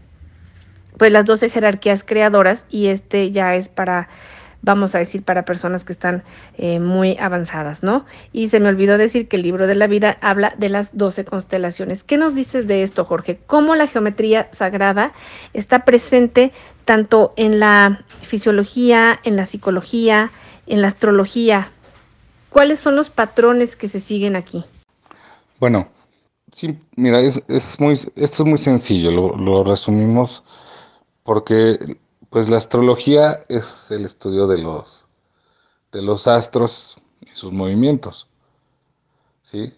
pues 1.02 1.10
las 1.10 1.24
12 1.24 1.50
jerarquías 1.50 2.04
creadoras 2.04 2.64
y 2.70 2.86
este 2.86 3.32
ya 3.32 3.56
es 3.56 3.66
para 3.66 4.08
vamos 4.60 4.94
a 4.94 5.00
decir, 5.00 5.24
para 5.24 5.44
personas 5.44 5.82
que 5.82 5.92
están 5.92 6.22
eh, 6.56 6.78
muy 6.78 7.18
avanzadas, 7.18 7.82
¿no? 7.82 8.06
Y 8.32 8.50
se 8.50 8.60
me 8.60 8.68
olvidó 8.68 8.96
decir 8.98 9.26
que 9.26 9.34
el 9.34 9.42
libro 9.42 9.66
de 9.66 9.74
la 9.74 9.88
vida 9.88 10.16
habla 10.20 10.54
de 10.58 10.68
las 10.68 10.96
12 10.96 11.24
constelaciones. 11.24 12.04
¿Qué 12.04 12.18
nos 12.18 12.36
dices 12.36 12.68
de 12.68 12.84
esto, 12.84 13.04
Jorge? 13.04 13.40
¿Cómo 13.48 13.74
la 13.74 13.88
geometría 13.88 14.46
sagrada 14.52 15.12
está 15.54 15.84
presente 15.84 16.52
tanto 16.84 17.32
en 17.34 17.58
la 17.58 18.04
fisiología, 18.20 19.18
en 19.24 19.34
la 19.34 19.44
psicología, 19.44 20.30
en 20.68 20.82
la 20.82 20.86
astrología? 20.86 21.72
¿Cuáles 22.48 22.78
son 22.78 22.94
los 22.94 23.10
patrones 23.10 23.74
que 23.74 23.88
se 23.88 23.98
siguen 23.98 24.36
aquí? 24.36 24.64
Bueno, 25.58 25.88
sí, 26.52 26.78
mira, 26.94 27.18
es, 27.18 27.42
muy, 27.80 27.94
esto 27.94 28.44
es 28.44 28.44
muy 28.44 28.58
sencillo, 28.58 29.10
lo, 29.10 29.36
lo 29.36 29.64
resumimos 29.64 30.44
porque 31.22 31.98
pues 32.30 32.48
la 32.48 32.56
astrología 32.56 33.44
es 33.48 33.90
el 33.90 34.06
estudio 34.06 34.46
de 34.46 34.58
los, 34.58 35.06
de 35.92 36.02
los 36.02 36.26
astros 36.26 36.96
y 37.20 37.30
sus 37.34 37.52
movimientos. 37.52 38.28
¿Sí? 39.42 39.74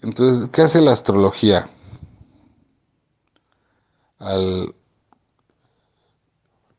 Entonces, 0.00 0.48
¿qué 0.52 0.62
hace 0.62 0.80
la 0.80 0.92
astrología? 0.92 1.70
Al, 4.18 4.74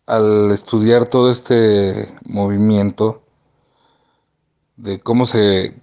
al 0.05 0.51
estudiar 0.51 1.07
todo 1.07 1.29
este 1.31 2.15
movimiento 2.23 3.23
de 4.77 4.99
cómo 4.99 5.25
se 5.25 5.81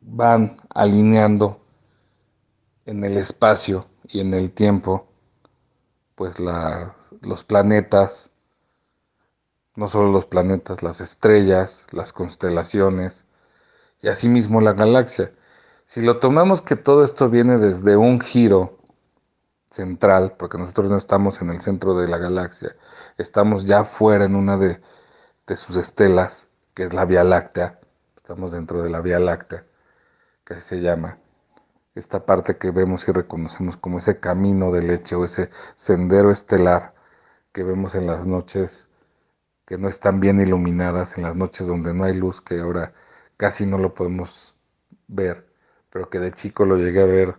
van 0.00 0.56
alineando 0.70 1.60
en 2.86 3.04
el 3.04 3.16
espacio 3.16 3.86
y 4.08 4.20
en 4.20 4.34
el 4.34 4.52
tiempo, 4.52 5.11
pues 6.14 6.40
la, 6.40 6.94
los 7.20 7.44
planetas, 7.44 8.30
no 9.74 9.88
solo 9.88 10.10
los 10.12 10.26
planetas, 10.26 10.82
las 10.82 11.00
estrellas, 11.00 11.86
las 11.92 12.12
constelaciones 12.12 13.26
y 14.00 14.08
asimismo 14.08 14.60
la 14.60 14.72
galaxia. 14.72 15.32
Si 15.86 16.02
lo 16.02 16.18
tomamos 16.20 16.62
que 16.62 16.76
todo 16.76 17.04
esto 17.04 17.28
viene 17.28 17.58
desde 17.58 17.96
un 17.96 18.20
giro 18.20 18.78
central, 19.70 20.34
porque 20.38 20.58
nosotros 20.58 20.90
no 20.90 20.96
estamos 20.98 21.40
en 21.40 21.50
el 21.50 21.60
centro 21.60 21.94
de 21.94 22.08
la 22.08 22.18
galaxia, 22.18 22.76
estamos 23.18 23.64
ya 23.64 23.84
fuera 23.84 24.24
en 24.24 24.36
una 24.36 24.56
de, 24.56 24.80
de 25.46 25.56
sus 25.56 25.76
estelas, 25.76 26.48
que 26.74 26.82
es 26.84 26.92
la 26.92 27.04
Vía 27.04 27.24
Láctea, 27.24 27.80
estamos 28.16 28.52
dentro 28.52 28.82
de 28.82 28.90
la 28.90 29.00
Vía 29.00 29.18
Láctea, 29.18 29.64
que 30.44 30.60
se 30.60 30.80
llama 30.80 31.18
esta 31.94 32.24
parte 32.24 32.56
que 32.56 32.70
vemos 32.70 33.06
y 33.08 33.12
reconocemos 33.12 33.76
como 33.76 33.98
ese 33.98 34.18
camino 34.18 34.72
de 34.72 34.82
leche 34.82 35.14
o 35.14 35.24
ese 35.24 35.50
sendero 35.76 36.30
estelar 36.30 36.94
que 37.52 37.62
vemos 37.62 37.94
en 37.94 38.06
las 38.06 38.26
noches 38.26 38.88
que 39.66 39.78
no 39.78 39.88
están 39.88 40.20
bien 40.20 40.40
iluminadas, 40.40 41.16
en 41.16 41.24
las 41.24 41.36
noches 41.36 41.66
donde 41.66 41.94
no 41.94 42.04
hay 42.04 42.14
luz, 42.14 42.40
que 42.40 42.60
ahora 42.60 42.94
casi 43.36 43.66
no 43.66 43.78
lo 43.78 43.94
podemos 43.94 44.54
ver, 45.08 45.46
pero 45.90 46.08
que 46.10 46.18
de 46.18 46.32
chico 46.32 46.64
lo 46.64 46.76
llegué 46.76 47.02
a 47.02 47.06
ver 47.06 47.36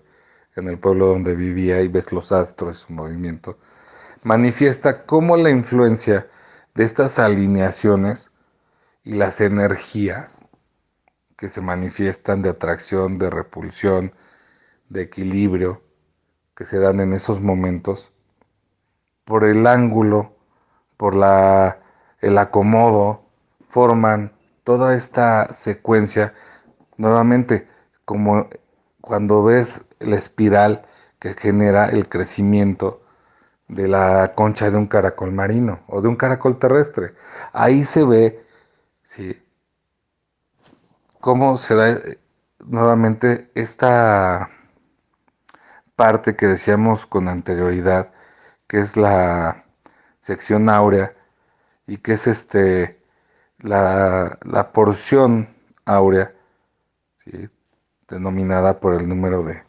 en 0.56 0.68
el 0.68 0.80
pueblo 0.80 1.08
donde 1.08 1.36
vivía 1.36 1.82
y 1.82 1.88
ves 1.88 2.12
los 2.12 2.32
astros, 2.32 2.80
su 2.80 2.94
movimiento, 2.94 3.58
manifiesta 4.24 5.06
cómo 5.06 5.36
la 5.38 5.50
influencia 5.50 6.28
de 6.76 6.84
estas 6.84 7.20
alineaciones 7.20 8.32
y 9.04 9.14
las 9.14 9.42
energías 9.42 10.40
que 11.38 11.50
se 11.50 11.62
manifiestan 11.62 12.42
de 12.42 12.50
atracción, 12.50 13.18
de 13.18 13.30
repulsión, 13.30 14.14
de 14.94 15.02
equilibrio 15.02 15.82
que 16.56 16.66
se 16.66 16.78
dan 16.78 17.00
en 17.00 17.14
esos 17.14 17.42
momentos, 17.42 18.12
por 19.26 19.44
el 19.44 19.66
ángulo, 19.66 20.36
por 20.98 21.16
la, 21.16 21.80
el 22.22 22.38
acomodo, 22.38 23.24
forman 23.70 24.34
toda 24.64 24.96
esta 24.96 25.52
secuencia, 25.52 26.36
nuevamente, 26.98 27.68
como 28.06 28.48
cuando 29.02 29.44
ves 29.44 29.84
la 30.00 30.16
espiral 30.16 30.86
que 31.20 31.34
genera 31.34 31.90
el 31.90 32.08
crecimiento 32.08 33.02
de 33.68 33.88
la 33.88 34.34
concha 34.36 34.70
de 34.70 34.78
un 34.78 34.88
caracol 34.88 35.32
marino 35.32 35.80
o 35.88 36.02
de 36.02 36.08
un 36.08 36.16
caracol 36.16 36.60
terrestre. 36.60 37.16
Ahí 37.52 37.84
se 37.86 38.06
ve, 38.06 38.46
sí, 39.04 39.42
cómo 41.20 41.58
se 41.58 41.76
da 41.76 41.90
eh, 41.90 42.20
nuevamente 42.60 43.50
esta 43.56 44.50
parte 45.96 46.36
que 46.36 46.48
decíamos 46.48 47.06
con 47.06 47.28
anterioridad, 47.28 48.12
que 48.68 48.80
es 48.80 48.98
la 48.98 49.66
sección 50.20 50.70
áurea 50.70 51.16
y 51.88 51.98
que 51.98 52.14
es 52.14 52.28
este 52.28 53.02
la, 53.60 54.40
porción 54.74 55.50
áurea, 55.86 56.34
denominada 58.08 58.80
por 58.80 58.96
el 58.96 59.08
número 59.08 59.44
de 59.44 59.64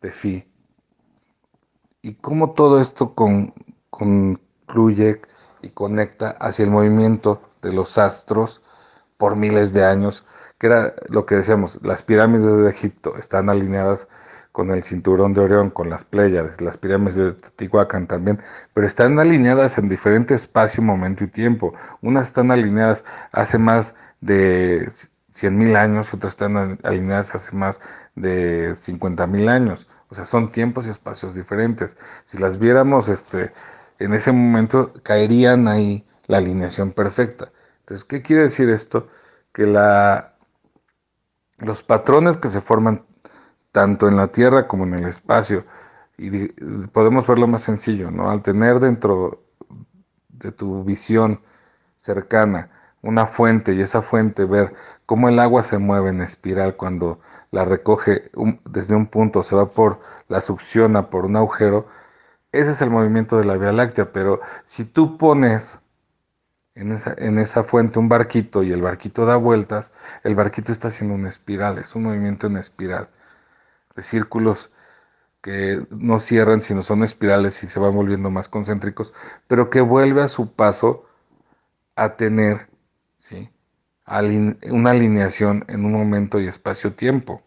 de 0.00 0.10
Phi. 0.10 0.46
Y 2.02 2.14
cómo 2.14 2.52
todo 2.52 2.80
esto 2.80 3.14
concluye 3.90 5.20
y 5.62 5.70
conecta 5.70 6.30
hacia 6.30 6.64
el 6.64 6.70
movimiento 6.70 7.42
de 7.62 7.72
los 7.72 7.98
astros 7.98 8.62
por 9.18 9.36
miles 9.36 9.72
de 9.72 9.84
años, 9.84 10.26
que 10.58 10.68
era 10.68 10.94
lo 11.08 11.26
que 11.26 11.34
decíamos, 11.36 11.78
las 11.82 12.02
pirámides 12.02 12.44
de 12.46 12.70
Egipto 12.70 13.16
están 13.16 13.50
alineadas 13.50 14.08
con 14.60 14.70
el 14.72 14.82
cinturón 14.82 15.32
de 15.32 15.40
Orión, 15.40 15.70
con 15.70 15.88
las 15.88 16.04
Pléyades, 16.04 16.60
las 16.60 16.76
pirámides 16.76 17.16
de 17.16 17.32
Teotihuacán 17.32 18.06
también, 18.06 18.40
pero 18.74 18.86
están 18.86 19.18
alineadas 19.18 19.78
en 19.78 19.88
diferente 19.88 20.34
espacio, 20.34 20.82
momento 20.82 21.24
y 21.24 21.28
tiempo. 21.28 21.72
Unas 22.02 22.26
están 22.26 22.50
alineadas 22.50 23.02
hace 23.32 23.56
más 23.56 23.94
de 24.20 24.86
100.000 25.34 25.76
años, 25.76 26.12
otras 26.12 26.32
están 26.32 26.78
alineadas 26.82 27.34
hace 27.34 27.56
más 27.56 27.80
de 28.14 28.74
50.000 28.74 29.48
años. 29.48 29.88
O 30.10 30.14
sea, 30.14 30.26
son 30.26 30.52
tiempos 30.52 30.86
y 30.86 30.90
espacios 30.90 31.34
diferentes. 31.34 31.96
Si 32.26 32.36
las 32.36 32.58
viéramos 32.58 33.08
este, 33.08 33.52
en 33.98 34.12
ese 34.12 34.30
momento, 34.30 34.92
caerían 35.02 35.68
ahí 35.68 36.04
la 36.26 36.36
alineación 36.36 36.92
perfecta. 36.92 37.50
Entonces, 37.78 38.04
¿qué 38.04 38.20
quiere 38.20 38.42
decir 38.42 38.68
esto? 38.68 39.08
Que 39.54 39.64
la, 39.64 40.34
los 41.56 41.82
patrones 41.82 42.36
que 42.36 42.50
se 42.50 42.60
forman 42.60 43.06
tanto 43.72 44.08
en 44.08 44.16
la 44.16 44.28
Tierra 44.28 44.66
como 44.66 44.84
en 44.84 44.94
el 44.94 45.06
espacio, 45.06 45.64
y 46.18 46.48
podemos 46.88 47.26
verlo 47.26 47.46
más 47.46 47.62
sencillo, 47.62 48.10
¿no? 48.10 48.30
Al 48.30 48.42
tener 48.42 48.78
dentro 48.80 49.42
de 50.28 50.52
tu 50.52 50.84
visión 50.84 51.40
cercana 51.96 52.70
una 53.02 53.26
fuente 53.26 53.74
y 53.74 53.80
esa 53.80 54.02
fuente 54.02 54.44
ver 54.44 54.74
cómo 55.06 55.28
el 55.28 55.38
agua 55.38 55.62
se 55.62 55.78
mueve 55.78 56.10
en 56.10 56.20
espiral 56.20 56.76
cuando 56.76 57.20
la 57.50 57.64
recoge 57.64 58.30
desde 58.64 58.94
un 58.94 59.06
punto, 59.06 59.42
se 59.42 59.56
va 59.56 59.70
por, 59.70 60.00
la 60.28 60.40
succiona 60.40 61.10
por 61.10 61.24
un 61.24 61.36
agujero, 61.36 61.88
ese 62.52 62.72
es 62.72 62.82
el 62.82 62.90
movimiento 62.90 63.38
de 63.38 63.44
la 63.44 63.56
Vía 63.56 63.72
Láctea, 63.72 64.12
pero 64.12 64.40
si 64.66 64.84
tú 64.84 65.18
pones 65.18 65.78
en 66.74 66.92
esa, 66.92 67.14
en 67.16 67.38
esa 67.38 67.64
fuente 67.64 67.98
un 67.98 68.08
barquito 68.08 68.62
y 68.62 68.72
el 68.72 68.82
barquito 68.82 69.26
da 69.26 69.36
vueltas, 69.36 69.92
el 70.24 70.34
barquito 70.34 70.72
está 70.72 70.88
haciendo 70.88 71.14
una 71.14 71.28
espiral, 71.28 71.78
es 71.78 71.94
un 71.94 72.04
movimiento 72.04 72.46
en 72.46 72.56
espiral, 72.56 73.08
de 73.94 74.02
círculos 74.02 74.70
que 75.42 75.86
no 75.90 76.20
cierran, 76.20 76.62
sino 76.62 76.82
son 76.82 77.02
espirales 77.02 77.62
y 77.62 77.68
se 77.68 77.80
van 77.80 77.94
volviendo 77.94 78.30
más 78.30 78.48
concéntricos, 78.48 79.12
pero 79.46 79.70
que 79.70 79.80
vuelve 79.80 80.22
a 80.22 80.28
su 80.28 80.52
paso 80.52 81.06
a 81.96 82.16
tener 82.16 82.68
¿sí? 83.18 83.50
una 84.70 84.90
alineación 84.90 85.64
en 85.68 85.84
un 85.84 85.92
momento 85.92 86.40
y 86.40 86.46
espacio-tiempo. 86.46 87.42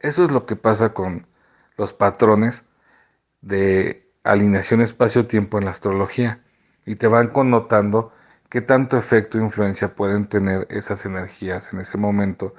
Eso 0.00 0.24
es 0.24 0.30
lo 0.30 0.46
que 0.46 0.56
pasa 0.56 0.94
con 0.94 1.26
los 1.76 1.92
patrones 1.92 2.64
de 3.40 4.08
alineación 4.24 4.80
espacio-tiempo 4.80 5.58
en 5.58 5.66
la 5.66 5.70
astrología 5.72 6.42
y 6.84 6.96
te 6.96 7.06
van 7.06 7.28
connotando 7.28 8.12
qué 8.48 8.60
tanto 8.60 8.96
efecto 8.96 9.38
e 9.38 9.42
influencia 9.42 9.94
pueden 9.94 10.28
tener 10.28 10.66
esas 10.70 11.04
energías 11.04 11.72
en 11.72 11.80
ese 11.80 11.98
momento 11.98 12.54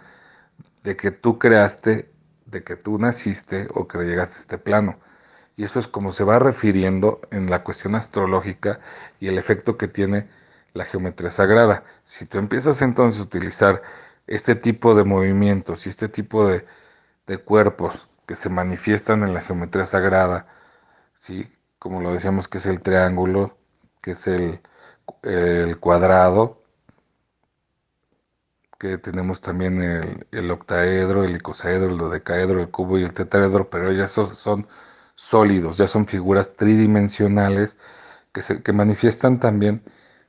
de 0.83 0.95
que 0.95 1.11
tú 1.11 1.39
creaste, 1.39 2.11
de 2.47 2.63
que 2.63 2.75
tú 2.75 2.97
naciste 2.97 3.67
o 3.73 3.87
que 3.87 3.99
llegaste 3.99 4.35
a 4.37 4.39
este 4.39 4.57
plano. 4.57 4.97
Y 5.55 5.63
eso 5.63 5.79
es 5.79 5.87
como 5.87 6.11
se 6.13 6.23
va 6.23 6.39
refiriendo 6.39 7.21
en 7.31 7.49
la 7.49 7.63
cuestión 7.63 7.95
astrológica 7.95 8.79
y 9.19 9.27
el 9.27 9.37
efecto 9.37 9.77
que 9.77 9.87
tiene 9.87 10.27
la 10.73 10.85
geometría 10.85 11.31
sagrada. 11.31 11.83
Si 12.03 12.25
tú 12.25 12.37
empiezas 12.37 12.81
entonces 12.81 13.21
a 13.21 13.23
utilizar 13.23 13.81
este 14.27 14.55
tipo 14.55 14.95
de 14.95 15.03
movimientos 15.03 15.85
y 15.85 15.89
este 15.89 16.09
tipo 16.09 16.47
de, 16.47 16.65
cuerpos 17.45 18.07
que 18.25 18.35
se 18.35 18.49
manifiestan 18.49 19.23
en 19.23 19.33
la 19.33 19.41
geometría 19.41 19.85
sagrada, 19.85 20.47
¿sí? 21.19 21.51
como 21.79 22.01
lo 22.01 22.13
decíamos 22.13 22.47
que 22.47 22.59
es 22.59 22.65
el 22.65 22.81
triángulo, 22.81 23.57
que 24.01 24.11
es 24.11 24.27
el, 24.27 24.61
el 25.23 25.77
cuadrado, 25.79 26.61
que 28.79 28.97
tenemos 28.97 29.41
también 29.41 29.81
el, 29.81 30.27
el, 30.31 30.51
octaedro, 30.51 31.23
el 31.23 31.35
icosaedro, 31.37 31.89
el 31.89 31.97
dodecaedro, 31.97 32.61
el 32.61 32.69
cubo 32.69 32.99
y 32.99 33.03
el 33.03 33.13
tetraedro, 33.13 33.69
pero 33.69 33.91
ya 33.91 34.07
son, 34.07 34.35
son 34.35 34.67
sólidos, 35.15 35.77
ya 35.77 35.87
son 35.87 36.07
figuras 36.07 36.55
tridimensionales 36.55 37.77
que, 38.33 38.41
se, 38.41 38.61
que 38.63 38.73
manifiestan 38.73 39.39
también 39.39 39.83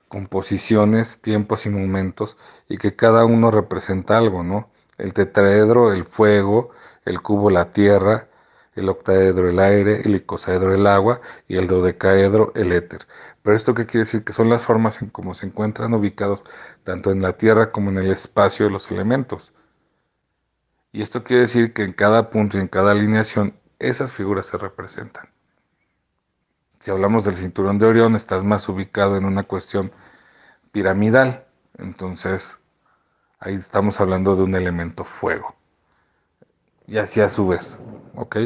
composiciones, 0.09 1.21
tiempos 1.21 1.67
y 1.67 1.71
momentos, 1.71 2.37
y 2.69 2.79
que 2.79 2.97
cada 2.97 3.25
uno 3.25 3.51
representa 3.51 4.19
algo, 4.19 4.43
¿no? 4.43 4.71
El 4.99 5.13
tetraedro, 5.15 5.93
el 5.93 6.05
fuego, 6.05 6.71
el 7.05 7.21
cubo, 7.23 7.51
la 7.51 7.73
tierra, 7.73 8.29
el 8.75 8.89
octaedro, 8.89 9.49
el 9.49 9.59
aire, 9.59 10.03
el 10.03 10.17
icosaedro, 10.17 10.75
el 10.75 10.87
agua, 10.87 11.21
y 11.49 11.57
el 11.57 11.67
dodecaedro, 11.67 12.53
el 12.55 12.73
éter. 12.73 13.07
Pero 13.49 13.57
esto 13.57 13.73
qué 13.73 13.87
quiere 13.87 14.05
decir? 14.05 14.25
Que 14.25 14.35
son 14.35 14.51
las 14.51 14.67
formas 14.67 15.01
en 15.01 15.09
cómo 15.09 15.33
se 15.33 15.47
encuentran 15.47 15.95
ubicados 15.95 16.43
tanto 16.85 17.13
en 17.13 17.23
la 17.23 17.39
tierra 17.39 17.73
como 17.73 17.89
en 17.89 17.97
el 17.97 18.11
espacio 18.11 18.67
de 18.67 18.71
los 18.71 18.91
elementos. 18.91 19.55
Y 20.93 21.01
esto 21.01 21.25
quiere 21.25 21.45
decir 21.45 21.73
que 21.73 21.83
en 21.83 21.95
cada 21.95 22.29
punto 22.29 22.59
y 22.59 22.61
en 22.61 22.69
cada 22.69 22.91
alineación 22.91 23.55
esas 23.79 24.13
figuras 24.13 24.49
se 24.49 24.59
representan 24.59 25.31
si 26.79 26.91
hablamos 26.91 27.25
del 27.25 27.37
cinturón 27.37 27.79
de 27.79 27.87
Orión, 27.87 28.17
estás 28.17 28.45
más 28.45 28.69
ubicado 28.69 29.17
en 29.17 29.25
una 29.25 29.45
cuestión 29.45 29.93
piramidal. 30.71 31.47
Entonces, 31.79 32.55
ahí 33.41 33.55
estamos 33.55 33.99
hablando 33.99 34.37
de 34.37 34.43
un 34.43 34.55
elemento 34.57 35.07
fuego. 35.07 35.57
Y 36.87 36.99
así 36.99 37.23
a 37.23 37.31
su 37.31 37.49
vez, 37.49 37.81
¿ok? 38.15 38.37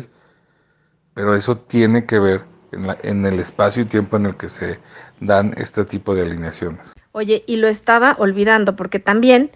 Pero 1.13 1.35
eso 1.35 1.59
tiene 1.59 2.07
que 2.07 2.21
ver 2.21 2.52
en, 2.73 2.87
en 3.03 3.27
el 3.27 3.41
espacio 3.41 3.83
y 3.83 3.87
tiempo 3.87 4.17
en 4.17 4.27
el 4.27 4.37
que 4.37 4.49
se 4.49 4.79
dan 5.21 5.55
este 5.57 5.85
tipo 5.85 6.15
de 6.15 6.23
alineaciones. 6.23 6.93
Oye, 7.13 7.45
y 7.47 7.57
lo 7.57 7.69
estaba 7.69 8.17
olvidando 8.19 8.75
porque 8.75 8.99
también, 8.99 9.51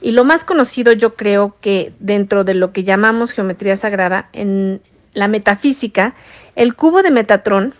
y 0.00 0.12
lo 0.12 0.24
más 0.24 0.44
conocido 0.44 0.92
yo 0.92 1.14
creo 1.14 1.56
que 1.60 1.92
dentro 1.98 2.44
de 2.44 2.54
lo 2.54 2.72
que 2.72 2.84
llamamos 2.84 3.32
geometría 3.32 3.76
sagrada, 3.76 4.28
en 4.32 4.80
la 5.12 5.28
metafísica, 5.28 6.14
el 6.54 6.74
cubo 6.74 7.02
de 7.02 7.10
Metatrón 7.10 7.74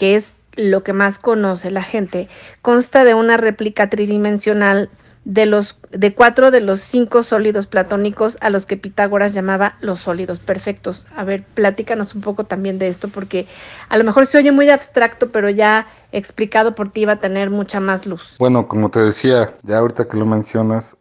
que 0.00 0.14
es 0.14 0.32
lo 0.56 0.82
que 0.82 0.94
más 0.94 1.18
conoce 1.18 1.70
la 1.70 1.82
gente, 1.82 2.30
consta 2.62 3.04
de 3.04 3.12
una 3.12 3.36
réplica 3.36 3.90
tridimensional 3.90 4.88
de 5.24 5.46
los 5.46 5.76
de 5.90 6.14
cuatro 6.14 6.50
de 6.50 6.60
los 6.60 6.80
cinco 6.80 7.22
sólidos 7.22 7.66
platónicos 7.66 8.38
a 8.40 8.48
los 8.48 8.64
que 8.64 8.76
Pitágoras 8.76 9.34
llamaba 9.34 9.76
los 9.80 10.00
sólidos 10.00 10.38
perfectos. 10.38 11.06
A 11.14 11.24
ver, 11.24 11.44
platícanos 11.54 12.14
un 12.14 12.20
poco 12.20 12.44
también 12.44 12.78
de 12.78 12.88
esto 12.88 13.08
porque 13.08 13.46
a 13.88 13.98
lo 13.98 14.04
mejor 14.04 14.26
se 14.26 14.38
oye 14.38 14.52
muy 14.52 14.70
abstracto, 14.70 15.30
pero 15.30 15.50
ya 15.50 15.86
explicado 16.12 16.74
por 16.74 16.90
ti 16.90 17.04
va 17.04 17.14
a 17.14 17.20
tener 17.20 17.50
mucha 17.50 17.80
más 17.80 18.06
luz. 18.06 18.36
Bueno, 18.38 18.68
como 18.68 18.90
te 18.90 19.00
decía, 19.00 19.54
ya 19.62 19.78
ahorita 19.78 20.08
que 20.08 20.16
lo 20.16 20.26
mencionas, 20.26 20.96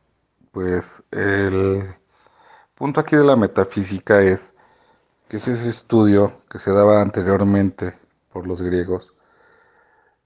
pues 0.51 1.03
el 1.12 1.84
punto 2.75 2.99
aquí 2.99 3.15
de 3.15 3.23
la 3.23 3.36
metafísica 3.36 4.21
es 4.21 4.53
que 5.27 5.38
es 5.38 5.47
ese 5.47 5.69
estudio 5.69 6.34
que 6.49 6.58
se 6.58 6.71
daba 6.71 7.01
anteriormente 7.01 7.93
por 8.34 8.47
los 8.47 8.62
griegos, 8.62 9.13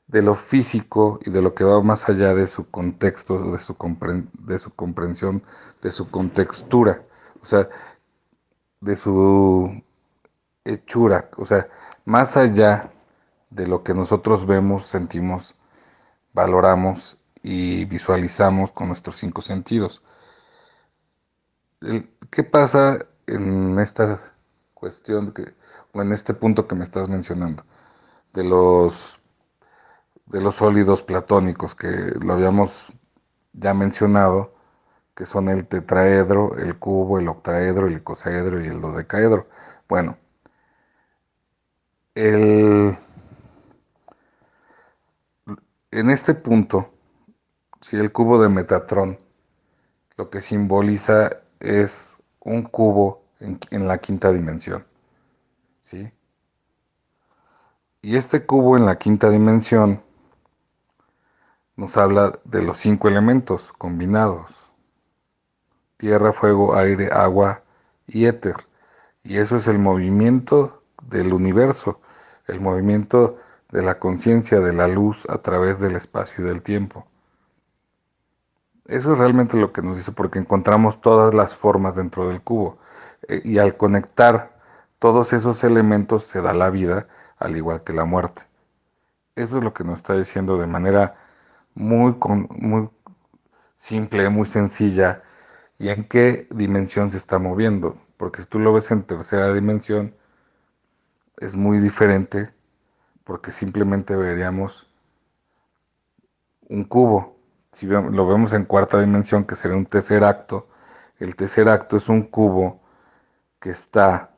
de 0.07 0.21
lo 0.21 0.35
físico 0.35 1.19
y 1.25 1.29
de 1.31 1.41
lo 1.41 1.53
que 1.55 1.63
va 1.63 1.81
más 1.81 2.07
allá 2.09 2.33
de 2.33 2.47
su 2.47 2.69
contexto, 2.69 3.51
de 3.51 3.59
su, 3.59 3.75
de 4.33 4.59
su 4.59 4.73
comprensión, 4.75 5.43
de 5.81 5.91
su 5.91 6.09
contextura, 6.11 7.03
o 7.41 7.45
sea, 7.45 7.69
de 8.81 8.95
su 8.95 9.83
hechura, 10.65 11.29
o 11.37 11.45
sea, 11.45 11.67
más 12.05 12.37
allá 12.37 12.91
de 13.49 13.67
lo 13.67 13.83
que 13.83 13.93
nosotros 13.93 14.45
vemos, 14.45 14.85
sentimos, 14.87 15.55
valoramos 16.33 17.17
y 17.41 17.85
visualizamos 17.85 18.71
con 18.71 18.87
nuestros 18.89 19.17
cinco 19.17 19.41
sentidos. 19.41 20.01
¿Qué 22.29 22.43
pasa 22.43 23.05
en 23.27 23.77
esta 23.79 24.19
cuestión 24.73 25.33
que, 25.33 25.53
o 25.93 26.01
en 26.01 26.11
este 26.13 26.33
punto 26.33 26.67
que 26.67 26.75
me 26.75 26.83
estás 26.83 27.09
mencionando? 27.09 27.63
de 28.33 28.43
los, 28.43 29.21
de 30.25 30.41
los 30.41 30.55
sólidos 30.55 31.03
platónicos 31.03 31.75
que 31.75 31.87
lo 32.21 32.33
habíamos 32.33 32.93
ya 33.53 33.73
mencionado, 33.73 34.53
que 35.15 35.25
son 35.25 35.49
el 35.49 35.67
tetraedro, 35.67 36.57
el 36.57 36.77
cubo, 36.79 37.19
el 37.19 37.27
octaedro, 37.27 37.87
el 37.87 37.97
icosaedro 37.97 38.63
y 38.63 38.67
el 38.67 38.81
dodecaedro. 38.81 39.47
Bueno, 39.87 40.17
el, 42.15 42.97
en 45.91 46.09
este 46.09 46.33
punto, 46.33 46.89
si 47.81 47.97
el 47.97 48.11
cubo 48.11 48.41
de 48.41 48.49
Metatrón 48.49 49.19
lo 50.17 50.29
que 50.29 50.41
simboliza 50.41 51.41
es 51.59 52.17
un 52.39 52.63
cubo 52.63 53.23
en, 53.39 53.59
en 53.71 53.87
la 53.87 53.97
quinta 53.99 54.31
dimensión, 54.31 54.85
¿sí? 55.81 56.11
Y 58.01 58.15
este 58.17 58.45
cubo 58.45 58.77
en 58.77 58.85
la 58.85 58.97
quinta 58.97 59.29
dimensión 59.29 60.03
nos 61.75 61.97
habla 61.97 62.39
de 62.43 62.61
los 62.63 62.77
cinco 62.77 63.07
elementos 63.07 63.73
combinados. 63.73 64.51
Tierra, 65.97 66.33
fuego, 66.33 66.75
aire, 66.75 67.09
agua 67.11 67.63
y 68.07 68.25
éter. 68.25 68.55
Y 69.23 69.37
eso 69.37 69.57
es 69.57 69.67
el 69.67 69.79
movimiento 69.79 70.83
del 71.01 71.33
universo, 71.33 71.99
el 72.47 72.59
movimiento 72.59 73.37
de 73.71 73.81
la 73.81 73.97
conciencia, 73.99 74.59
de 74.59 74.73
la 74.73 74.87
luz 74.87 75.25
a 75.29 75.39
través 75.39 75.79
del 75.79 75.95
espacio 75.95 76.43
y 76.43 76.47
del 76.47 76.61
tiempo. 76.61 77.07
Eso 78.85 79.13
es 79.13 79.17
realmente 79.17 79.57
lo 79.57 79.71
que 79.71 79.81
nos 79.81 79.95
dice 79.95 80.11
porque 80.11 80.39
encontramos 80.39 81.01
todas 81.01 81.33
las 81.33 81.55
formas 81.55 81.95
dentro 81.95 82.27
del 82.27 82.41
cubo. 82.41 82.77
Eh, 83.27 83.41
y 83.45 83.57
al 83.57 83.77
conectar 83.77 84.59
todos 84.99 85.33
esos 85.33 85.63
elementos 85.63 86.25
se 86.25 86.41
da 86.41 86.53
la 86.53 86.69
vida, 86.69 87.07
al 87.37 87.55
igual 87.55 87.83
que 87.83 87.93
la 87.93 88.05
muerte. 88.05 88.43
Eso 89.35 89.57
es 89.57 89.63
lo 89.63 89.73
que 89.73 89.83
nos 89.83 89.99
está 89.99 90.15
diciendo 90.15 90.57
de 90.57 90.67
manera 90.67 91.15
muy, 91.75 92.15
muy 92.49 92.89
simple, 93.75 94.29
muy 94.29 94.47
sencilla, 94.47 95.23
y 95.79 95.89
en 95.89 96.05
qué 96.05 96.47
dimensión 96.51 97.11
se 97.11 97.17
está 97.17 97.39
moviendo. 97.39 97.97
Porque 98.17 98.43
si 98.43 98.47
tú 98.47 98.59
lo 98.59 98.73
ves 98.73 98.91
en 98.91 99.03
tercera 99.03 99.53
dimensión, 99.53 100.15
es 101.37 101.55
muy 101.55 101.79
diferente 101.79 102.53
porque 103.23 103.51
simplemente 103.51 104.15
veríamos 104.15 104.89
un 106.69 106.83
cubo. 106.83 107.37
Si 107.71 107.87
lo 107.87 108.27
vemos 108.27 108.53
en 108.53 108.65
cuarta 108.65 108.99
dimensión, 108.99 109.45
que 109.45 109.55
sería 109.55 109.77
un 109.77 109.85
tercer 109.85 110.23
acto, 110.23 110.69
el 111.19 111.35
tercer 111.35 111.69
acto 111.69 111.97
es 111.97 112.09
un 112.09 112.23
cubo 112.23 112.81
que 113.59 113.71
está 113.71 114.31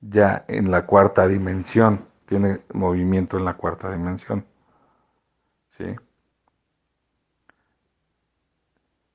ya 0.00 0.44
en 0.48 0.70
la 0.70 0.86
cuarta 0.86 1.26
dimensión, 1.26 2.06
tiene 2.26 2.62
movimiento 2.72 3.36
en 3.36 3.44
la 3.44 3.54
cuarta 3.54 3.90
dimensión. 3.90 4.46
¿Sí? 5.72 5.84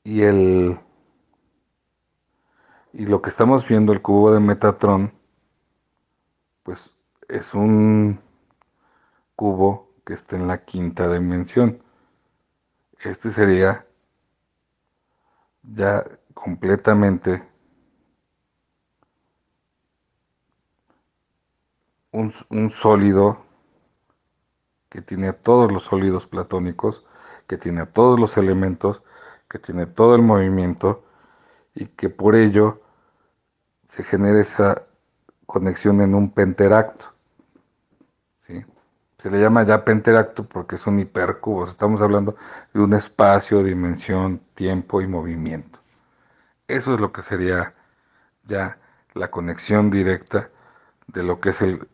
Y 0.04 0.24
el 0.24 0.80
y 2.94 3.06
lo 3.06 3.22
que 3.22 3.30
estamos 3.30 3.68
viendo 3.68 3.94
el 3.94 4.02
cubo 4.02 4.32
de 4.34 4.40
Metatron 4.40 5.14
pues 6.64 6.96
es 7.30 7.54
un 7.54 8.20
cubo 9.36 9.94
que 10.04 10.16
está 10.16 10.36
en 10.36 10.48
la 10.48 10.66
quinta 10.66 11.14
dimensión. 11.14 11.84
Este 13.02 13.30
sería 13.30 13.86
ya 15.62 16.04
completamente 16.34 17.48
un, 22.12 22.34
un, 22.50 22.72
sólido 22.72 23.46
que 24.90 25.02
tiene 25.02 25.34
todos 25.34 25.72
los 25.72 25.84
sólidos 25.84 26.28
platónicos, 26.28 27.06
que 27.48 27.58
tiene 27.58 27.86
todos 27.86 28.20
los 28.20 28.38
elementos, 28.38 29.04
que 29.50 29.60
tiene 29.60 29.86
todo 29.86 30.16
el 30.16 30.22
movimiento 30.22 31.04
y 31.74 31.88
que 31.88 32.10
por 32.10 32.36
ello 32.36 32.82
se 33.86 34.04
genera 34.04 34.40
esa 34.42 34.84
conexión 35.46 36.02
en 36.02 36.14
un 36.16 36.32
penteracto. 36.32 37.14
¿sí? 38.38 38.66
Se 39.18 39.32
le 39.32 39.40
llama 39.40 39.64
ya 39.64 39.86
penteracto 39.86 40.44
porque 40.44 40.76
es 40.76 40.86
un 40.88 41.00
hipercubo. 41.00 41.68
Estamos 41.68 42.02
hablando 42.02 42.36
de 42.74 42.82
un 42.82 42.94
espacio, 42.94 43.64
dimensión, 43.64 44.42
tiempo 44.54 45.02
y 45.02 45.08
movimiento. 45.08 45.80
Eso 46.68 46.94
es 46.94 47.00
lo 47.00 47.12
que 47.12 47.22
sería 47.22 47.74
ya 48.44 48.78
la 49.14 49.32
conexión 49.32 49.90
directa 49.90 50.50
de 51.08 51.24
lo 51.24 51.40
que 51.40 51.50
es 51.50 51.62
el, 51.62 51.88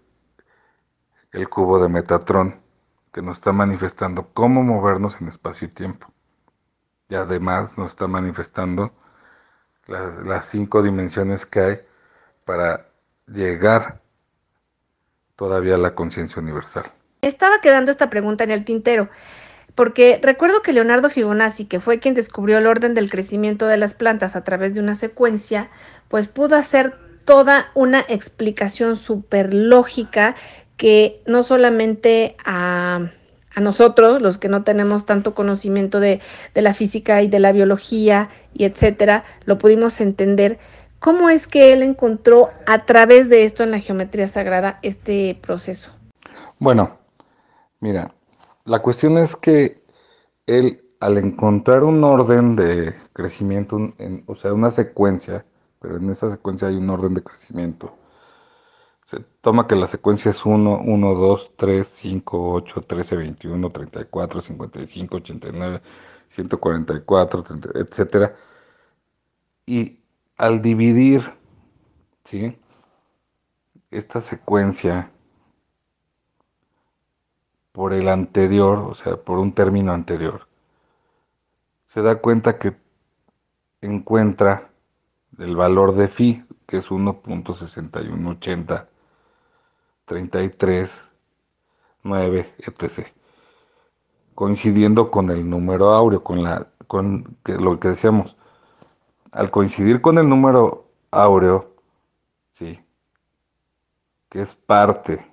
el 1.32 1.50
cubo 1.50 1.80
de 1.80 1.90
Metatron, 1.90 2.63
que 3.14 3.22
nos 3.22 3.38
está 3.38 3.54
manifestando 3.54 4.30
cómo 4.34 4.64
movernos 4.64 5.22
en 5.22 5.28
espacio 5.30 5.68
y 5.68 5.72
tiempo. 5.72 6.08
Y 7.10 7.16
además 7.16 7.78
nos 7.78 7.92
está 7.92 8.08
manifestando 8.08 8.92
las, 9.88 10.48
cinco 10.48 10.82
dimensiones 10.82 11.46
que 11.46 11.60
hay 11.60 11.80
para 12.44 12.88
llegar 13.28 14.02
todavía 15.36 15.76
a 15.76 15.78
la 15.78 15.94
conciencia 15.94 16.42
universal. 16.42 16.86
Estaba 17.22 17.62
quedando 17.62 17.92
esta 17.92 18.10
pregunta 18.10 18.44
en 18.44 18.52
el 18.52 18.66
tintero, 18.66 19.10
porque 19.76 20.20
recuerdo 20.22 20.62
que 20.62 20.74
Leonardo 20.74 21.10
Fibonacci, 21.10 21.66
que 21.66 21.80
fue 21.80 22.00
quien 22.00 22.16
descubrió 22.16 22.58
el 22.58 22.68
orden 22.68 22.96
del 22.96 23.12
crecimiento 23.12 23.68
de 23.68 23.78
las 23.78 23.94
plantas 23.94 24.36
a 24.36 24.44
través 24.44 24.74
de 24.74 24.80
una 24.80 24.96
secuencia, 24.96 25.70
pues 26.08 26.28
pudo 26.28 26.56
hacer 26.56 26.98
toda 27.26 27.72
una 27.74 28.04
explicación 28.08 28.96
súper 28.96 29.54
lógica 29.54 30.36
que 30.78 31.22
no 31.26 31.44
solamente 31.44 32.36
a, 32.46 33.12
nosotros, 33.62 34.22
los 34.22 34.40
que 34.40 34.50
no 34.50 34.64
tenemos 34.64 35.06
tanto 35.06 35.36
conocimiento 35.36 36.00
de, 36.00 36.20
de 36.56 36.62
la 36.64 36.74
física 36.74 37.22
y 37.22 37.28
de 37.28 37.40
la 37.40 37.52
biología 37.52 38.30
y 38.54 38.64
etcétera, 38.64 39.26
lo 39.46 39.60
pudimos 39.60 40.02
entender, 40.02 40.58
¿Cómo 41.04 41.30
es 41.30 41.48
que 41.48 41.74
él 41.74 41.84
encontró 41.84 42.52
a 42.66 42.86
través 42.86 43.28
de 43.28 43.44
esto 43.44 43.62
en 43.62 43.72
la 43.72 43.80
geometría 43.80 44.26
sagrada 44.30 44.80
este 44.84 45.38
proceso? 45.42 45.92
Bueno, 46.60 46.98
mira, 47.82 48.16
la 48.64 48.80
cuestión 48.80 49.18
es 49.18 49.36
que 49.36 49.84
él 50.46 50.82
al 51.02 51.18
encontrar 51.18 51.84
un 51.84 52.02
orden 52.06 52.56
de 52.56 52.96
crecimiento, 53.12 53.94
o 54.28 54.36
sea, 54.36 54.54
una 54.54 54.72
secuencia, 54.72 55.46
pero 55.82 55.98
en 55.98 56.10
esa 56.10 56.30
secuencia 56.30 56.70
hay 56.70 56.78
un 56.78 56.90
orden 56.90 57.14
de 57.14 57.22
crecimiento, 57.22 57.94
se 59.06 59.20
toma 59.42 59.68
que 59.68 59.76
la 59.76 59.88
secuencia 59.88 60.32
es 60.32 60.46
1, 60.46 60.82
1, 60.86 61.14
2, 61.14 61.52
3, 61.56 61.88
5, 61.88 62.54
8, 62.54 62.82
13, 62.82 63.16
21, 63.18 63.70
34, 63.70 64.42
55, 64.42 65.18
89, 65.18 65.82
144, 66.28 67.44
etcétera. 67.76 68.36
Y 69.66 70.00
al 70.38 70.62
dividir 70.62 71.22
esta 73.92 74.20
secuencia 74.20 75.12
por 77.72 77.94
el 77.94 78.08
anterior, 78.08 78.80
o 78.80 78.96
sea, 78.96 79.18
por 79.18 79.40
un 79.40 79.54
término 79.54 79.94
anterior, 79.94 80.48
se 81.86 82.02
da 82.02 82.16
cuenta 82.16 82.58
que 82.58 82.76
encuentra 83.82 84.72
el 85.38 85.56
valor 85.56 85.96
de 85.96 86.08
phi, 86.08 86.46
que 86.66 86.78
es 86.78 86.90
1.6180, 86.90 88.88
33, 90.06 91.04
9, 92.04 92.56
etc. 92.60 93.08
Coincidiendo 94.36 95.12
con 95.12 95.30
el 95.30 95.50
número 95.50 95.92
áureo, 95.92 96.24
con, 96.24 96.44
la, 96.44 96.68
con 96.88 97.38
lo 97.46 97.80
que 97.80 97.90
decíamos, 97.90 98.38
al 99.32 99.52
coincidir 99.52 100.02
con 100.02 100.18
el 100.18 100.30
número 100.30 100.88
áureo, 101.12 101.76
¿sí? 102.52 102.80
que 104.30 104.42
es 104.42 104.56
parte 104.56 105.26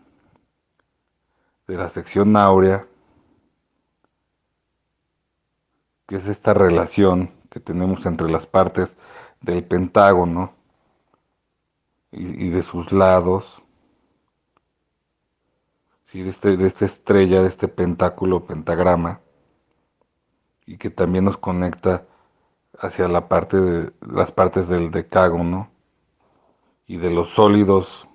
de 1.66 1.76
la 1.76 1.88
sección 1.88 2.36
áurea, 2.36 2.86
que 6.06 6.16
es 6.16 6.26
esta 6.26 6.52
relación 6.54 7.30
que 7.50 7.60
tenemos 7.60 8.04
entre 8.06 8.30
las 8.30 8.46
partes 8.46 8.96
del 9.40 9.64
pentágono 9.64 10.52
y, 12.12 12.50
de 12.50 12.62
sus 12.62 12.90
lados, 12.90 13.62
este, 16.14 16.56
de 16.56 16.66
esta 16.66 16.84
estrella, 16.84 17.42
de 17.42 17.48
este 17.48 17.68
pentáculo, 17.68 18.44
pentagrama, 18.44 19.20
y 20.66 20.76
que 20.76 20.90
también 20.90 21.24
nos 21.24 21.36
conecta 21.36 22.04
hacia 22.78 23.08
la 23.08 23.28
parte 23.28 23.60
de 23.60 23.92
las 24.00 24.32
partes 24.32 24.68
del 24.68 24.90
decágono 24.90 25.70
y 26.86 26.96
de 26.96 27.10
los 27.10 27.30
sólidos 27.30 28.08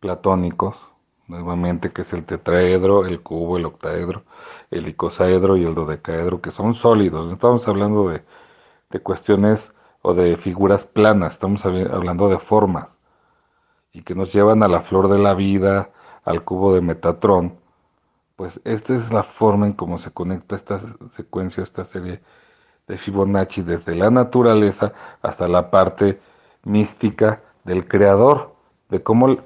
platónicos, 0.00 0.90
nuevamente 1.26 1.92
que 1.92 2.02
es 2.02 2.12
el 2.12 2.24
tetraedro, 2.24 3.06
el 3.06 3.22
cubo, 3.22 3.56
el 3.56 3.66
octaedro, 3.66 4.24
el 4.70 4.86
icosaedro 4.88 5.56
y 5.56 5.64
el 5.64 5.74
dodecaedro, 5.74 6.40
que 6.40 6.50
son 6.50 6.74
sólidos. 6.74 7.26
No 7.26 7.32
estamos 7.32 7.66
hablando 7.66 8.08
de, 8.10 8.22
de 8.90 9.00
cuestiones 9.00 9.72
o 10.02 10.14
de 10.14 10.36
figuras 10.36 10.84
planas, 10.84 11.34
estamos 11.34 11.64
hablando 11.64 12.28
de 12.28 12.38
formas 12.38 12.98
y 13.94 14.02
que 14.02 14.14
nos 14.14 14.32
llevan 14.32 14.62
a 14.62 14.68
la 14.68 14.80
flor 14.80 15.08
de 15.08 15.18
la 15.18 15.34
vida, 15.34 15.90
al 16.24 16.44
cubo 16.44 16.74
de 16.74 16.82
Metatrón, 16.82 17.58
pues 18.36 18.60
esta 18.64 18.92
es 18.94 19.12
la 19.12 19.22
forma 19.22 19.66
en 19.66 19.72
cómo 19.72 19.98
se 19.98 20.10
conecta 20.10 20.56
esta 20.56 20.78
secuencia, 21.08 21.62
esta 21.62 21.84
serie 21.84 22.20
de 22.86 22.98
Fibonacci 22.98 23.62
desde 23.62 23.94
la 23.94 24.10
naturaleza 24.10 24.92
hasta 25.22 25.48
la 25.48 25.70
parte 25.70 26.20
mística 26.64 27.42
del 27.62 27.86
creador, 27.86 28.54
de 28.90 29.02
cómo 29.02 29.36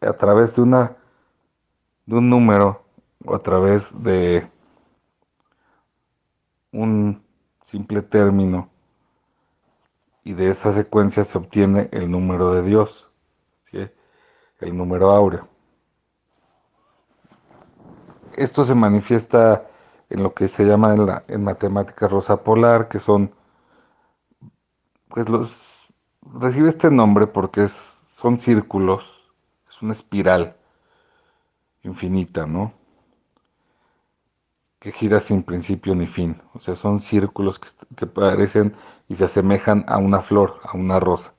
a 0.00 0.12
través 0.12 0.56
de 0.56 0.62
una 0.62 0.96
de 2.06 2.16
un 2.16 2.30
número 2.30 2.84
o 3.24 3.34
a 3.34 3.40
través 3.40 4.00
de 4.02 4.48
un 6.70 7.22
simple 7.62 8.02
término 8.02 8.70
y 10.22 10.34
de 10.34 10.50
esa 10.50 10.72
secuencia 10.72 11.24
se 11.24 11.36
obtiene 11.36 11.88
el 11.92 12.10
número 12.10 12.52
de 12.52 12.62
Dios, 12.62 13.05
el 14.68 14.76
número 14.76 15.10
áureo 15.10 15.48
esto 18.36 18.64
se 18.64 18.74
manifiesta 18.74 19.66
en 20.10 20.22
lo 20.22 20.34
que 20.34 20.48
se 20.48 20.64
llama 20.64 20.94
en, 20.94 21.06
la, 21.06 21.24
en 21.26 21.42
matemática 21.42 22.06
rosa 22.06 22.44
polar, 22.44 22.88
que 22.88 23.00
son 23.00 23.32
pues 25.08 25.28
los 25.28 25.92
recibe 26.22 26.68
este 26.68 26.90
nombre 26.90 27.26
porque 27.26 27.64
es, 27.64 27.72
son 28.14 28.38
círculos, 28.38 29.32
es 29.68 29.82
una 29.82 29.92
espiral 29.92 30.56
infinita, 31.82 32.46
¿no? 32.46 32.72
Que 34.78 34.92
gira 34.92 35.20
sin 35.20 35.42
principio 35.42 35.94
ni 35.94 36.06
fin. 36.06 36.40
O 36.52 36.60
sea, 36.60 36.74
son 36.76 37.00
círculos 37.00 37.58
que, 37.58 37.68
que 37.96 38.06
parecen 38.06 38.76
y 39.08 39.16
se 39.16 39.24
asemejan 39.24 39.84
a 39.88 39.98
una 39.98 40.20
flor, 40.20 40.60
a 40.64 40.76
una 40.76 41.00
rosa. 41.00 41.32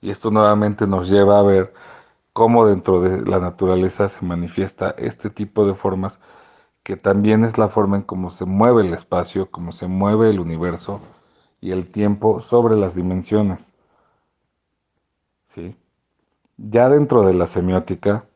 Y 0.00 0.10
esto 0.10 0.30
nuevamente 0.30 0.86
nos 0.86 1.08
lleva 1.10 1.38
a 1.38 1.42
ver 1.42 1.74
cómo 2.38 2.66
dentro 2.66 3.00
de 3.00 3.28
la 3.28 3.40
naturaleza 3.40 4.08
se 4.08 4.24
manifiesta 4.24 4.94
este 4.96 5.28
tipo 5.28 5.66
de 5.66 5.74
formas, 5.74 6.20
que 6.84 6.96
también 6.96 7.44
es 7.44 7.58
la 7.58 7.68
forma 7.68 7.96
en 7.96 8.04
cómo 8.04 8.30
se 8.30 8.44
mueve 8.44 8.86
el 8.86 8.94
espacio, 8.94 9.50
cómo 9.50 9.72
se 9.72 9.88
mueve 9.88 10.30
el 10.30 10.38
universo 10.38 11.00
y 11.60 11.72
el 11.72 11.90
tiempo 11.90 12.38
sobre 12.38 12.76
las 12.76 12.94
dimensiones. 12.94 13.74
¿Sí? 15.48 15.76
Ya 16.58 16.88
dentro 16.88 17.24
de 17.24 17.34
la 17.34 17.48
semiótica, 17.48 18.26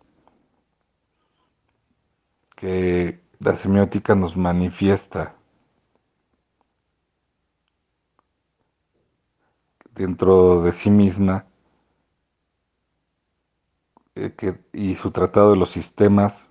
que 2.57 3.21
la 3.39 3.55
semiótica 3.55 4.17
nos 4.17 4.37
manifiesta 4.37 5.37
dentro 9.95 10.63
de 10.63 10.73
sí 10.73 10.91
misma 10.91 11.47
eh, 14.15 14.33
y 14.73 14.95
su 14.95 15.11
tratado 15.11 15.51
de 15.51 15.57
los 15.57 15.71
sistemas 15.71 16.49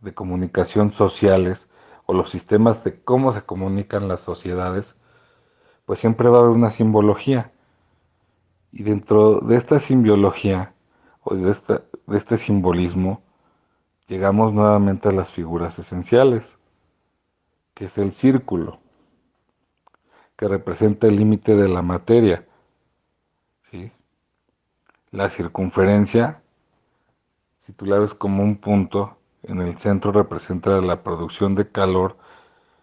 de 0.00 0.14
comunicación 0.14 0.92
sociales 0.92 1.68
o 2.06 2.14
los 2.14 2.30
sistemas 2.30 2.84
de 2.84 3.00
cómo 3.02 3.32
se 3.32 3.42
comunican 3.42 4.08
las 4.08 4.20
sociedades, 4.20 4.96
pues 5.84 5.98
siempre 5.98 6.28
va 6.28 6.38
a 6.38 6.40
haber 6.42 6.56
una 6.56 6.70
simbología. 6.70 7.52
Y 8.72 8.82
dentro 8.82 9.40
de 9.40 9.56
esta 9.56 9.78
simbiología 9.78 10.74
o 11.22 11.34
de, 11.34 11.42
de 11.42 12.16
este 12.16 12.38
simbolismo, 12.38 13.22
llegamos 14.06 14.52
nuevamente 14.52 15.08
a 15.08 15.12
las 15.12 15.32
figuras 15.32 15.78
esenciales, 15.78 16.58
que 17.74 17.86
es 17.86 17.98
el 17.98 18.12
círculo, 18.12 18.78
que 20.36 20.48
representa 20.48 21.06
el 21.06 21.16
límite 21.16 21.56
de 21.56 21.68
la 21.68 21.82
materia. 21.82 22.46
La 25.16 25.30
circunferencia, 25.30 26.42
si 27.56 27.72
tú 27.72 27.86
la 27.86 27.98
ves 27.98 28.12
como 28.12 28.42
un 28.42 28.58
punto, 28.58 29.16
en 29.44 29.62
el 29.62 29.78
centro 29.78 30.12
representa 30.12 30.78
la 30.82 31.02
producción 31.02 31.54
de 31.54 31.70
calor 31.70 32.18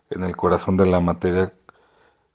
en 0.09 0.23
el 0.23 0.35
corazón 0.35 0.75
de 0.75 0.87
la 0.87 0.99
materia 0.99 1.53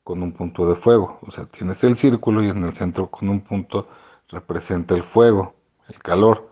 con 0.04 0.22
un 0.22 0.30
punto 0.30 0.68
de 0.68 0.76
fuego. 0.76 1.18
O 1.22 1.32
sea, 1.32 1.46
tienes 1.46 1.82
el 1.82 1.96
círculo 1.96 2.44
y 2.44 2.48
en 2.48 2.64
el 2.64 2.74
centro 2.74 3.10
con 3.10 3.28
un 3.28 3.40
punto 3.40 3.88
representa 4.28 4.94
el 4.94 5.02
fuego, 5.02 5.56
el 5.88 5.98
calor. 5.98 6.48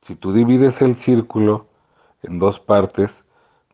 Si 0.00 0.14
tú 0.14 0.32
divides 0.32 0.80
el 0.80 0.94
círculo 0.94 1.66
en 2.22 2.38
dos 2.38 2.60
partes, 2.60 3.26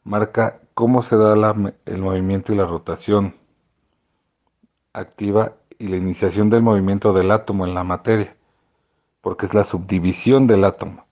marca 0.03 0.62
cómo 0.75 1.03
se 1.03 1.16
da 1.16 1.55
el 1.87 2.03
movimiento 2.03 2.53
y 2.53 2.57
la 2.57 2.66
rotación 2.66 3.37
activa 4.93 5.53
y 5.79 5.87
la 5.87 5.97
iniciación 5.97 6.51
del 6.51 6.62
movimiento 6.62 7.12
del 7.12 7.31
átomo 7.31 7.68
en 7.68 7.75
la 7.75 7.85
materia, 7.85 8.37
porque 9.25 9.47
es 9.47 9.55
la 9.55 9.64
subdivisión 9.64 10.47
del 10.47 10.64
átomo. 10.64 11.07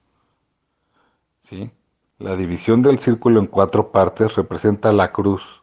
¿Sí? 1.41 1.71
La 2.19 2.37
división 2.37 2.83
del 2.83 2.99
círculo 2.99 3.41
en 3.41 3.47
cuatro 3.47 3.91
partes 3.91 4.37
representa 4.37 4.93
la 4.93 5.13
cruz 5.13 5.63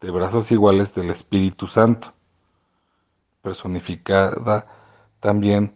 de 0.00 0.12
brazos 0.12 0.52
iguales 0.52 0.94
del 0.94 1.10
Espíritu 1.10 1.66
Santo, 1.66 2.12
personificada 3.42 4.68
también 5.18 5.74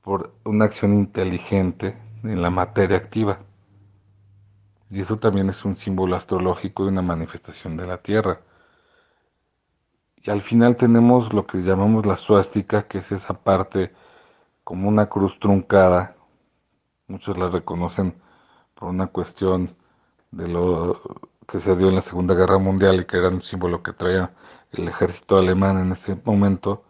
por 0.00 0.32
una 0.44 0.64
acción 0.64 0.94
inteligente 0.94 1.98
en 2.22 2.40
la 2.40 2.48
materia 2.48 2.96
activa. 2.96 3.40
Y 4.88 5.02
eso 5.02 5.18
también 5.18 5.50
es 5.50 5.62
un 5.66 5.76
símbolo 5.76 6.16
astrológico 6.16 6.86
y 6.86 6.88
una 6.88 7.02
manifestación 7.02 7.76
de 7.76 7.86
la 7.86 7.98
Tierra. 7.98 8.40
Y 10.22 10.30
al 10.30 10.40
final 10.40 10.76
tenemos 10.76 11.34
lo 11.34 11.46
que 11.46 11.58
llamamos 11.58 12.06
la 12.06 12.16
suástica, 12.16 12.88
que 12.88 12.98
es 12.98 13.12
esa 13.12 13.34
parte 13.34 13.92
como 14.64 14.88
una 14.88 15.08
cruz 15.08 15.38
truncada. 15.38 16.16
Muchos 17.06 17.38
la 17.38 17.48
reconocen 17.48 18.14
por 18.74 18.88
una 18.88 19.06
cuestión 19.06 19.76
de 20.30 20.48
lo 20.48 21.00
que 21.46 21.60
se 21.60 21.76
dio 21.76 21.88
en 21.88 21.94
la 21.94 22.00
Segunda 22.00 22.34
Guerra 22.34 22.58
Mundial 22.58 23.00
y 23.00 23.04
que 23.04 23.18
era 23.18 23.28
un 23.28 23.42
símbolo 23.42 23.82
que 23.82 23.92
traía 23.92 24.32
el 24.72 24.88
ejército 24.88 25.36
alemán 25.36 25.78
en 25.78 25.92
ese 25.92 26.18
momento. 26.24 26.82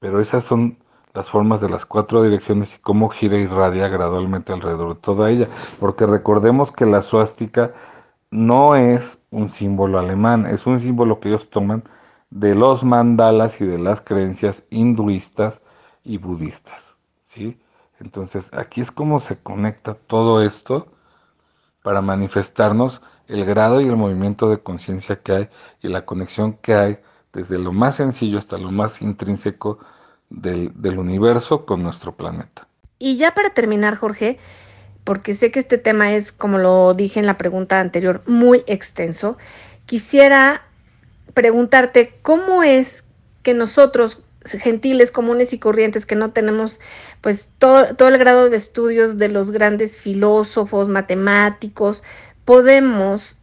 Pero 0.00 0.20
esas 0.20 0.42
son 0.42 0.78
las 1.12 1.28
formas 1.28 1.60
de 1.60 1.68
las 1.68 1.84
cuatro 1.84 2.22
direcciones 2.22 2.76
y 2.76 2.80
cómo 2.80 3.08
gira 3.10 3.38
y 3.38 3.46
radia 3.46 3.88
gradualmente 3.88 4.52
alrededor 4.52 4.94
de 4.94 5.00
toda 5.00 5.30
ella. 5.30 5.48
Porque 5.78 6.06
recordemos 6.06 6.72
que 6.72 6.86
la 6.86 7.02
suástica 7.02 7.74
no 8.30 8.76
es 8.76 9.22
un 9.30 9.50
símbolo 9.50 9.98
alemán, 9.98 10.46
es 10.46 10.66
un 10.66 10.80
símbolo 10.80 11.20
que 11.20 11.28
ellos 11.28 11.50
toman 11.50 11.84
de 12.30 12.54
los 12.54 12.84
mandalas 12.84 13.60
y 13.60 13.66
de 13.66 13.78
las 13.78 14.00
creencias 14.00 14.64
hinduistas 14.70 15.62
y 16.10 16.18
budistas. 16.18 16.96
¿sí? 17.22 17.56
Entonces 18.00 18.52
aquí 18.52 18.80
es 18.80 18.90
como 18.90 19.20
se 19.20 19.38
conecta 19.38 19.94
todo 19.94 20.42
esto 20.42 20.88
para 21.82 22.00
manifestarnos 22.02 23.00
el 23.28 23.44
grado 23.44 23.80
y 23.80 23.86
el 23.86 23.96
movimiento 23.96 24.50
de 24.50 24.58
conciencia 24.58 25.20
que 25.20 25.32
hay 25.32 25.48
y 25.80 25.88
la 25.88 26.04
conexión 26.04 26.54
que 26.54 26.74
hay 26.74 26.98
desde 27.32 27.58
lo 27.58 27.72
más 27.72 27.94
sencillo 27.96 28.38
hasta 28.38 28.58
lo 28.58 28.72
más 28.72 29.00
intrínseco 29.02 29.78
del, 30.30 30.98
universo 30.98 31.64
con 31.64 31.84
nuestro 31.84 32.16
planeta. 32.16 32.66
Y 32.98 33.16
ya 33.16 33.32
para 33.32 33.50
terminar, 33.50 33.94
Jorge, 33.94 34.38
porque 35.04 35.34
sé 35.34 35.52
que 35.52 35.60
este 35.60 35.78
tema 35.78 36.12
es, 36.12 36.32
como 36.32 36.58
lo 36.58 36.92
dije 36.94 37.20
en 37.20 37.26
la 37.26 37.38
pregunta 37.38 37.78
anterior, 37.78 38.22
muy 38.26 38.64
extenso, 38.66 39.38
quisiera 39.86 40.62
preguntarte 41.34 42.18
cómo 42.22 42.64
es 42.64 43.04
que 43.44 43.54
nosotros, 43.54 44.20
gentiles, 44.44 45.10
comunes 45.10 45.52
y 45.52 45.58
corrientes, 45.58 46.06
que 46.06 46.16
no 46.16 46.30
tenemos 46.30 46.80
pues 47.20 47.48
todo, 47.58 47.94
todo 47.96 48.08
el 48.08 48.18
grado 48.18 48.50
de 48.50 48.56
estudios 48.56 49.18
de 49.18 49.28
los 49.28 49.50
grandes 49.50 49.98
filósofos, 49.98 50.88
matemáticos, 50.88 52.02
podemos 52.44 53.36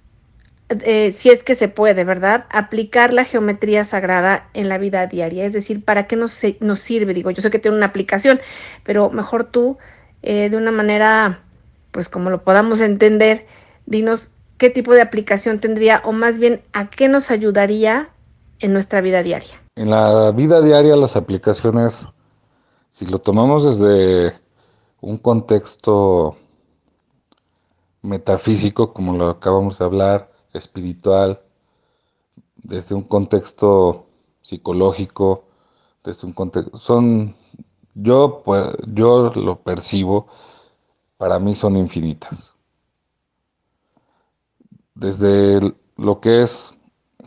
eh, 0.70 1.12
si 1.12 1.30
es 1.30 1.44
que 1.44 1.56
se 1.56 1.70
puede, 1.70 2.04
¿verdad? 2.04 2.46
Aplicar 2.50 3.14
la 3.14 3.24
geometría 3.24 3.86
sagrada 3.86 4.50
en 4.54 4.68
la 4.68 4.78
vida 4.78 5.08
diaria. 5.08 5.46
Es 5.46 5.54
decir, 5.54 5.84
¿para 5.84 6.08
qué 6.08 6.18
nos, 6.18 6.38
nos 6.60 6.80
sirve? 6.80 7.14
Digo, 7.14 7.32
yo 7.32 7.42
sé 7.42 7.50
que 7.50 7.60
tiene 7.60 7.78
una 7.78 7.86
aplicación, 7.86 8.42
pero 8.84 9.10
mejor 9.10 9.46
tú, 9.46 9.78
eh, 10.24 10.50
de 10.50 10.58
una 10.58 10.72
manera, 10.72 11.40
pues 11.92 12.10
como 12.10 12.30
lo 12.30 12.44
podamos 12.44 12.82
entender, 12.82 13.46
dinos 13.86 14.30
qué 14.58 14.70
tipo 14.70 14.94
de 14.94 15.02
aplicación 15.02 15.60
tendría 15.60 16.02
o 16.04 16.12
más 16.12 16.38
bien 16.38 16.62
a 16.74 16.90
qué 16.90 17.08
nos 17.08 17.32
ayudaría 17.32 18.10
en 18.60 18.74
nuestra 18.74 19.00
vida 19.00 19.24
diaria. 19.24 19.67
En 19.78 19.92
la 19.92 20.32
vida 20.32 20.60
diaria 20.60 20.96
las 20.96 21.16
aplicaciones, 21.16 22.08
si 22.90 23.06
lo 23.06 23.20
tomamos 23.20 23.64
desde 23.64 24.34
un 25.02 25.20
contexto 25.20 26.36
metafísico, 28.02 28.92
como 28.92 29.16
lo 29.16 29.30
acabamos 29.30 29.78
de 29.78 29.86
hablar, 29.86 30.32
espiritual, 30.52 31.44
desde 32.56 32.96
un 32.96 33.04
contexto 33.04 34.08
psicológico, 34.42 35.44
desde 36.04 36.26
un 36.26 36.34
contexto, 36.34 36.76
son, 36.76 37.36
yo, 37.94 38.42
pues, 38.44 38.70
yo 38.88 39.32
lo 39.36 39.62
percibo, 39.62 40.26
para 41.18 41.38
mí 41.38 41.54
son 41.54 41.76
infinitas. 41.76 42.56
Desde 44.96 45.76
lo 45.98 46.20
que 46.20 46.42
es 46.42 46.74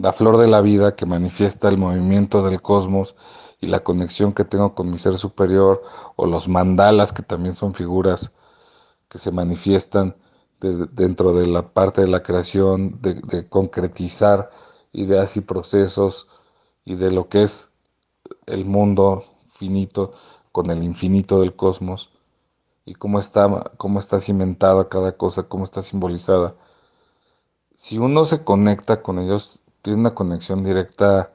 la 0.01 0.13
flor 0.13 0.39
de 0.39 0.49
la 0.49 0.61
vida 0.63 0.97
que 0.97 1.07
manifiesta 1.07 1.69
el 1.69 1.77
movimiento 1.77 2.43
del 2.43 2.63
cosmos 2.63 3.15
y 3.61 3.67
la 3.67 3.81
conexión 3.81 4.33
que 4.33 4.45
tengo 4.45 4.75
con 4.75 4.91
mi 4.91 4.99
ser 4.99 5.19
superior, 5.19 5.83
o 6.17 6.27
los 6.27 6.49
mandalas 6.49 7.13
que 7.13 7.23
también 7.23 7.55
son 7.55 7.75
figuras 7.75 8.33
que 9.09 9.19
se 9.19 9.33
manifiestan 9.33 10.17
dentro 10.61 11.33
de 11.35 11.47
la 11.47 11.69
parte 11.73 12.01
de 12.03 12.09
la 12.09 12.23
creación, 12.23 13.01
de, 13.03 13.49
concretizar 13.49 14.51
ideas 14.93 15.37
y 15.37 15.41
procesos 15.41 16.29
y 16.85 16.95
de 16.95 17.11
lo 17.11 17.29
que 17.29 17.43
es 17.43 17.71
el 18.47 18.65
mundo 18.65 19.25
finito 19.53 20.13
con 20.53 20.71
el 20.71 20.83
infinito 20.83 21.41
del 21.41 21.55
cosmos 21.55 22.11
y 22.85 22.95
cómo 22.95 23.19
está, 23.19 23.73
cómo 23.77 24.01
está 24.01 24.21
cimentada 24.21 24.89
cada 24.89 25.13
cosa, 25.13 25.45
cómo 25.45 25.65
está 25.65 25.83
simbolizada. 25.83 26.55
Si 27.75 27.99
uno 27.99 28.25
se 28.25 28.45
conecta 28.45 29.03
con 29.03 29.19
ellos, 29.19 29.61
tiene 29.83 30.01
una 30.01 30.15
conexión 30.15 30.63
directa, 30.65 31.31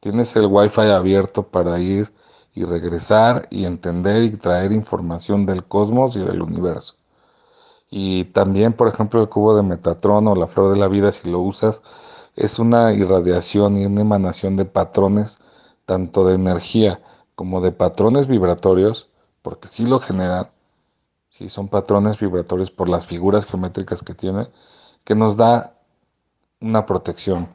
tienes 0.00 0.34
el 0.36 0.46
wifi 0.46 0.82
abierto 0.82 1.44
para 1.48 1.78
ir 1.80 2.12
y 2.54 2.64
regresar 2.64 3.46
y 3.50 3.64
entender 3.64 4.22
y 4.24 4.36
traer 4.36 4.72
información 4.72 5.46
del 5.46 5.64
cosmos 5.64 6.16
y 6.16 6.20
del 6.20 6.42
universo. 6.42 6.94
Y 7.90 8.24
también, 8.26 8.72
por 8.72 8.88
ejemplo, 8.88 9.20
el 9.20 9.28
cubo 9.28 9.56
de 9.56 9.62
Metatron 9.62 10.28
o 10.28 10.34
la 10.34 10.46
flor 10.46 10.72
de 10.72 10.78
la 10.78 10.88
vida, 10.88 11.12
si 11.12 11.30
lo 11.30 11.40
usas, 11.40 11.82
es 12.36 12.58
una 12.58 12.92
irradiación 12.92 13.76
y 13.76 13.86
una 13.86 14.02
emanación 14.02 14.56
de 14.56 14.64
patrones 14.64 15.38
tanto 15.86 16.24
de 16.24 16.34
energía 16.34 17.00
como 17.34 17.60
de 17.60 17.72
patrones 17.72 18.28
vibratorios, 18.28 19.08
porque 19.42 19.66
sí 19.68 19.86
lo 19.86 19.98
generan, 19.98 20.50
sí 21.30 21.48
son 21.48 21.68
patrones 21.68 22.18
vibratorios 22.20 22.70
por 22.70 22.88
las 22.88 23.06
figuras 23.06 23.46
geométricas 23.46 24.02
que 24.02 24.14
tiene, 24.14 24.48
que 25.04 25.14
nos 25.14 25.36
da 25.36 25.74
una 26.60 26.86
protección 26.86 27.48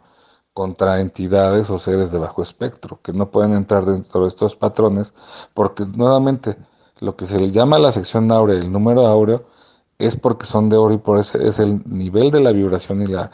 contra 0.55 1.01
entidades 1.01 1.69
o 1.69 1.77
seres 1.77 2.13
de 2.13 2.17
bajo 2.17 2.41
espectro, 2.41 3.01
que 3.03 3.11
no 3.11 3.29
pueden 3.29 3.53
entrar 3.53 3.85
dentro 3.85 4.21
de 4.21 4.29
estos 4.29 4.55
patrones, 4.55 5.13
porque 5.53 5.85
nuevamente 5.85 6.55
lo 7.01 7.17
que 7.17 7.25
se 7.25 7.37
le 7.37 7.51
llama 7.51 7.77
la 7.77 7.91
sección 7.91 8.31
áurea, 8.31 8.57
el 8.57 8.71
número 8.71 9.05
áureo, 9.05 9.43
es 9.99 10.15
porque 10.15 10.45
son 10.45 10.69
de 10.69 10.77
oro 10.77 10.93
y 10.93 10.97
por 10.97 11.19
eso 11.19 11.37
es 11.39 11.59
el 11.59 11.83
nivel 11.85 12.31
de 12.31 12.39
la 12.39 12.53
vibración 12.53 13.01
y 13.01 13.07
la, 13.07 13.31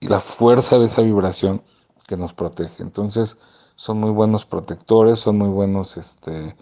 y 0.00 0.06
la 0.06 0.20
fuerza 0.20 0.78
de 0.78 0.86
esa 0.86 1.02
vibración 1.02 1.62
que 2.08 2.16
nos 2.16 2.32
protege. 2.32 2.82
Entonces, 2.82 3.36
son 3.76 4.00
muy 4.00 4.10
buenos 4.10 4.46
protectores, 4.46 5.20
son 5.20 5.36
muy 5.36 5.50
buenos, 5.50 5.98
este, 5.98 6.56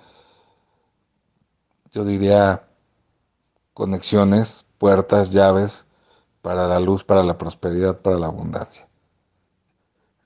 yo 1.92 2.04
diría, 2.04 2.64
conexiones, 3.72 4.66
puertas, 4.78 5.30
llaves 5.32 5.86
para 6.42 6.66
la 6.66 6.80
luz, 6.80 7.04
para 7.04 7.22
la 7.22 7.38
prosperidad, 7.38 8.00
para 8.00 8.18
la 8.18 8.26
abundancia. 8.26 8.89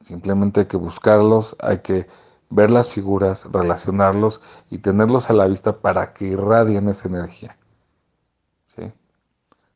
Simplemente 0.05 0.61
hay 0.61 0.67
que 0.67 0.77
buscarlos, 0.77 1.57
hay 1.61 1.79
que 1.79 2.07
ver 2.51 2.71
las 2.71 2.91
figuras, 2.91 3.49
relacionarlos 3.51 4.43
y 4.69 4.77
tenerlos 4.77 5.31
a 5.31 5.33
la 5.33 5.47
vista 5.47 5.81
para 5.81 6.13
que 6.13 6.27
irradien 6.27 6.91
esa 6.91 7.09
energía. 7.09 7.57
¿sí? 8.67 8.93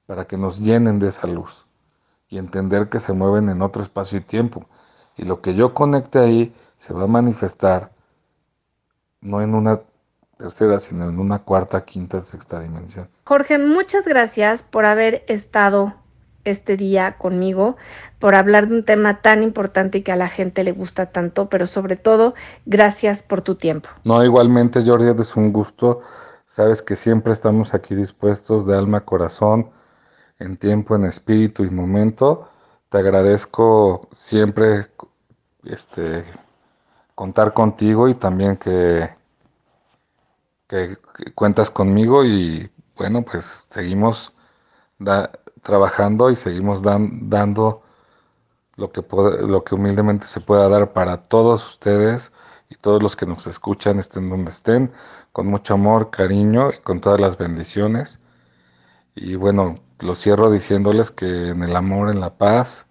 Para 0.05 0.27
que 0.27 0.37
nos 0.37 0.61
llenen 0.61 0.99
de 0.99 1.09
esa 1.09 1.27
luz 1.29 1.67
y 2.29 2.37
entender 2.37 2.91
que 2.91 3.01
se 3.01 3.15
mueven 3.15 3.49
en 3.49 3.63
otro 3.63 3.83
espacio 3.83 4.19
y 4.19 4.21
tiempo. 4.21 4.67
Y 5.17 5.25
lo 5.25 5.41
que 5.41 5.55
yo 5.55 5.73
conecte 5.73 6.19
ahí 6.19 6.55
se 6.77 6.93
va 6.93 7.05
a 7.05 7.07
manifestar 7.07 7.91
no 9.23 9.41
en 9.41 9.55
una 9.55 9.81
tercera, 10.37 10.79
sino 10.79 11.09
en 11.09 11.19
una 11.19 11.39
cuarta, 11.39 11.87
quinta, 11.87 12.21
sexta 12.21 12.61
dimensión. 12.61 13.09
Jorge, 13.25 13.59
muchas 13.59 14.07
gracias 14.07 14.63
por 14.63 14.85
haber 14.85 15.25
estado 15.27 15.95
este 16.51 16.77
día 16.77 17.17
conmigo, 17.19 17.77
por 18.19 18.35
hablar 18.35 18.69
de 18.69 18.77
un 18.77 18.85
tema 18.85 19.21
tan 19.21 19.43
importante 19.43 19.99
y 19.99 20.03
que 20.03 20.13
a 20.13 20.17
la 20.17 20.29
gente 20.29 20.65
le 20.65 20.73
gusta 20.73 21.07
tanto, 21.07 21.49
pero 21.49 21.67
sobre 21.67 21.97
todo, 21.97 22.35
gracias 22.67 23.23
por 23.23 23.43
tu 23.43 23.55
tiempo. 23.55 23.89
No, 24.05 24.25
igualmente, 24.25 24.83
Jordi, 24.85 25.09
es 25.21 25.37
un 25.37 25.53
gusto. 25.53 26.01
Sabes 26.47 26.83
que 26.83 26.97
siempre 26.97 27.33
estamos 27.33 27.75
aquí 27.75 27.95
dispuestos 27.95 28.67
de 28.67 28.77
alma, 28.77 29.05
corazón, 29.05 29.71
en 30.39 30.57
tiempo, 30.57 30.97
en 30.97 31.05
espíritu 31.05 31.65
y 31.65 31.71
momento. 31.71 32.49
Te 32.89 32.99
agradezco 32.99 34.09
siempre 34.13 34.87
este, 35.65 36.25
contar 37.15 37.53
contigo 37.53 38.09
y 38.09 38.15
también 38.15 38.57
que, 38.57 39.11
que, 40.67 40.97
cuentas 41.35 41.69
conmigo 41.71 42.25
y 42.25 42.71
bueno, 42.97 43.23
pues 43.23 43.67
seguimos 43.69 44.33
trabajando 45.63 46.31
y 46.31 46.37
seguimos 46.37 46.83
dando 46.83 47.83
lo 48.77 48.93
que, 48.93 49.05
lo 49.47 49.65
que 49.65 49.75
humildemente 49.75 50.27
se 50.27 50.41
pueda 50.41 50.69
dar 50.69 50.93
para 50.93 51.23
todos 51.25 51.67
ustedes 51.67 52.33
y 52.71 52.77
todos 52.77 53.03
los 53.03 53.17
que 53.17 53.27
nos 53.27 53.47
escuchan, 53.47 53.99
estén 53.99 54.31
donde 54.31 54.51
estén, 54.51 54.93
con 55.33 55.47
mucho 55.49 55.75
amor, 55.75 56.11
cariño 56.11 56.71
y 56.71 56.79
con 56.81 57.01
todas 57.01 57.21
las 57.21 57.39
bendiciones. 57.39 58.21
Y 59.15 59.35
bueno, 59.35 59.81
lo 60.01 60.15
cierro 60.15 60.51
diciéndoles 60.51 61.11
que 61.11 61.49
en 61.49 61.63
el 61.63 61.75
amor, 61.77 62.11
en 62.11 62.21
la 62.21 62.39
paz, 62.39 62.87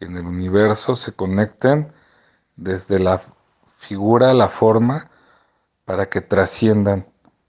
en 0.00 0.16
el 0.16 0.26
universo 0.26 0.96
se 0.96 1.12
conecten 1.12 1.92
desde 2.56 2.98
la 2.98 3.22
figura, 3.78 4.34
la 4.34 4.48
forma, 4.48 5.10
para 5.84 6.08
que 6.10 6.20
trasciendan 6.20 7.06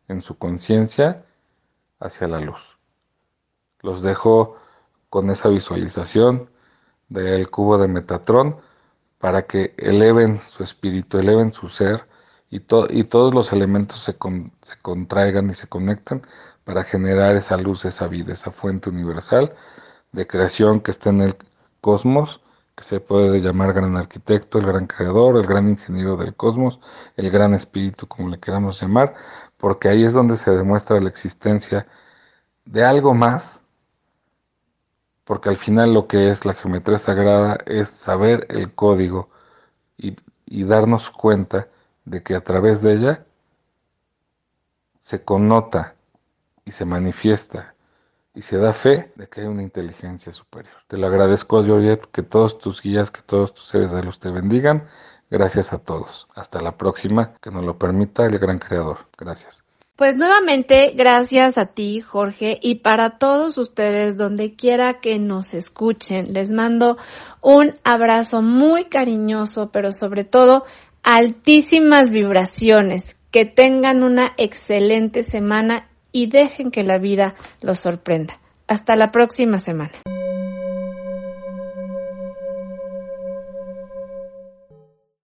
en 0.07 0.21
su 0.21 0.37
conciencia 0.37 1.25
hacia 1.99 2.27
la 2.27 2.39
luz. 2.39 2.76
Los 3.87 4.01
dejo 4.01 4.57
con 5.09 5.29
esa 5.29 5.47
visualización 5.47 6.49
del 7.07 7.49
cubo 7.49 7.77
de 7.77 7.87
Metatron 7.87 8.57
para 9.17 9.47
que 9.47 9.75
eleven 9.77 10.41
su 10.41 10.61
espíritu, 10.61 11.19
eleven 11.19 11.53
su 11.53 11.69
ser 11.69 12.05
y, 12.49 12.57
y 12.57 13.03
todos 13.05 13.33
los 13.33 13.53
elementos 13.53 14.01
se, 14.03 14.11
se 14.11 14.77
contraigan 14.81 15.49
y 15.49 15.53
se 15.53 15.67
conectan 15.67 16.27
para 16.65 16.83
generar 16.83 17.37
esa 17.37 17.55
luz, 17.55 17.85
esa 17.85 18.07
vida, 18.07 18.33
esa 18.33 18.51
fuente 18.51 18.89
universal 18.89 19.55
de 20.11 20.27
creación 20.27 20.81
que 20.81 20.91
está 20.91 21.11
en 21.11 21.21
el 21.21 21.37
cosmos, 21.79 22.41
que 22.75 22.83
se 22.83 22.99
puede 22.99 23.39
llamar 23.39 23.71
gran 23.71 23.95
arquitecto, 23.95 24.59
el 24.59 24.65
gran 24.65 24.87
creador, 24.87 25.37
el 25.37 25.47
gran 25.47 25.69
ingeniero 25.69 26.17
del 26.17 26.35
cosmos, 26.35 26.81
el 27.15 27.31
gran 27.31 27.53
espíritu, 27.53 28.05
como 28.05 28.27
le 28.27 28.39
queramos 28.41 28.81
llamar, 28.81 29.15
porque 29.55 29.87
ahí 29.87 30.03
es 30.03 30.11
donde 30.11 30.35
se 30.35 30.51
demuestra 30.51 30.99
la 30.99 31.07
existencia 31.07 31.87
de 32.65 32.83
algo 32.83 33.13
más 33.13 33.61
porque 35.27 35.49
al 35.49 35.57
final 35.57 35.93
lo 35.93 36.07
que 36.07 36.31
es 36.31 36.45
la 36.45 36.53
geometría 36.53 36.97
sagrada 36.97 37.57
es 37.65 37.89
saber 37.89 38.47
el 38.49 38.73
código 38.73 39.29
y, 39.97 40.15
darnos 40.63 41.09
cuenta 41.11 41.67
de 42.05 42.23
que 42.23 42.33
a 42.33 42.41
través 42.41 42.81
de 42.81 42.93
ella 42.93 43.25
se 45.01 45.23
connota 45.23 45.95
y 46.63 46.71
se 46.71 46.85
manifiesta 46.85 47.75
y 48.33 48.41
se 48.41 48.57
da 48.57 48.71
fe 48.71 49.11
de 49.15 49.27
que 49.27 49.41
hay 49.41 49.47
una 49.47 49.63
inteligencia 49.63 50.31
superior. 50.31 50.75
Te 50.87 50.97
lo 50.97 51.07
agradezco, 51.07 51.63
Georgette, 51.63 52.07
que 52.11 52.23
todos 52.23 52.57
tus 52.59 52.81
guías, 52.81 53.11
que 53.11 53.21
todos 53.21 53.53
tus 53.53 53.67
seres 53.67 53.91
de 53.91 54.03
luz 54.03 54.19
te 54.19 54.29
bendigan. 54.29 54.87
Gracias 55.29 55.73
a 55.73 55.79
todos. 55.79 56.27
Hasta 56.35 56.61
la 56.61 56.77
próxima, 56.77 57.33
que 57.41 57.51
nos 57.51 57.65
lo 57.65 57.77
permita 57.77 58.25
el 58.25 58.39
gran 58.39 58.59
creador. 58.59 59.07
Gracias. 59.17 59.66
Pues 59.97 60.15
nuevamente, 60.15 60.93
gracias 60.95 61.57
a 61.57 61.65
ti, 61.65 62.01
Jorge, 62.01 62.59
y 62.61 62.75
para 62.75 63.17
todos 63.17 63.57
ustedes, 63.57 64.15
donde 64.15 64.53
quiera 64.53 64.99
que 65.01 65.17
nos 65.17 65.55
escuchen, 65.55 66.33
les 66.33 66.51
mando 66.51 66.97
un 67.41 67.73
abrazo 67.83 68.43
muy 68.43 68.85
cariñoso, 68.85 69.71
pero 69.71 69.91
sobre 69.91 70.23
todo 70.23 70.65
altísimas 71.01 72.11
vibraciones. 72.11 73.15
Que 73.31 73.45
tengan 73.45 74.03
una 74.03 74.33
excelente 74.37 75.23
semana 75.23 75.89
y 76.11 76.27
dejen 76.27 76.71
que 76.71 76.83
la 76.83 76.99
vida 76.99 77.35
los 77.59 77.79
sorprenda. 77.79 78.39
Hasta 78.67 78.95
la 78.95 79.11
próxima 79.11 79.57
semana. 79.57 79.93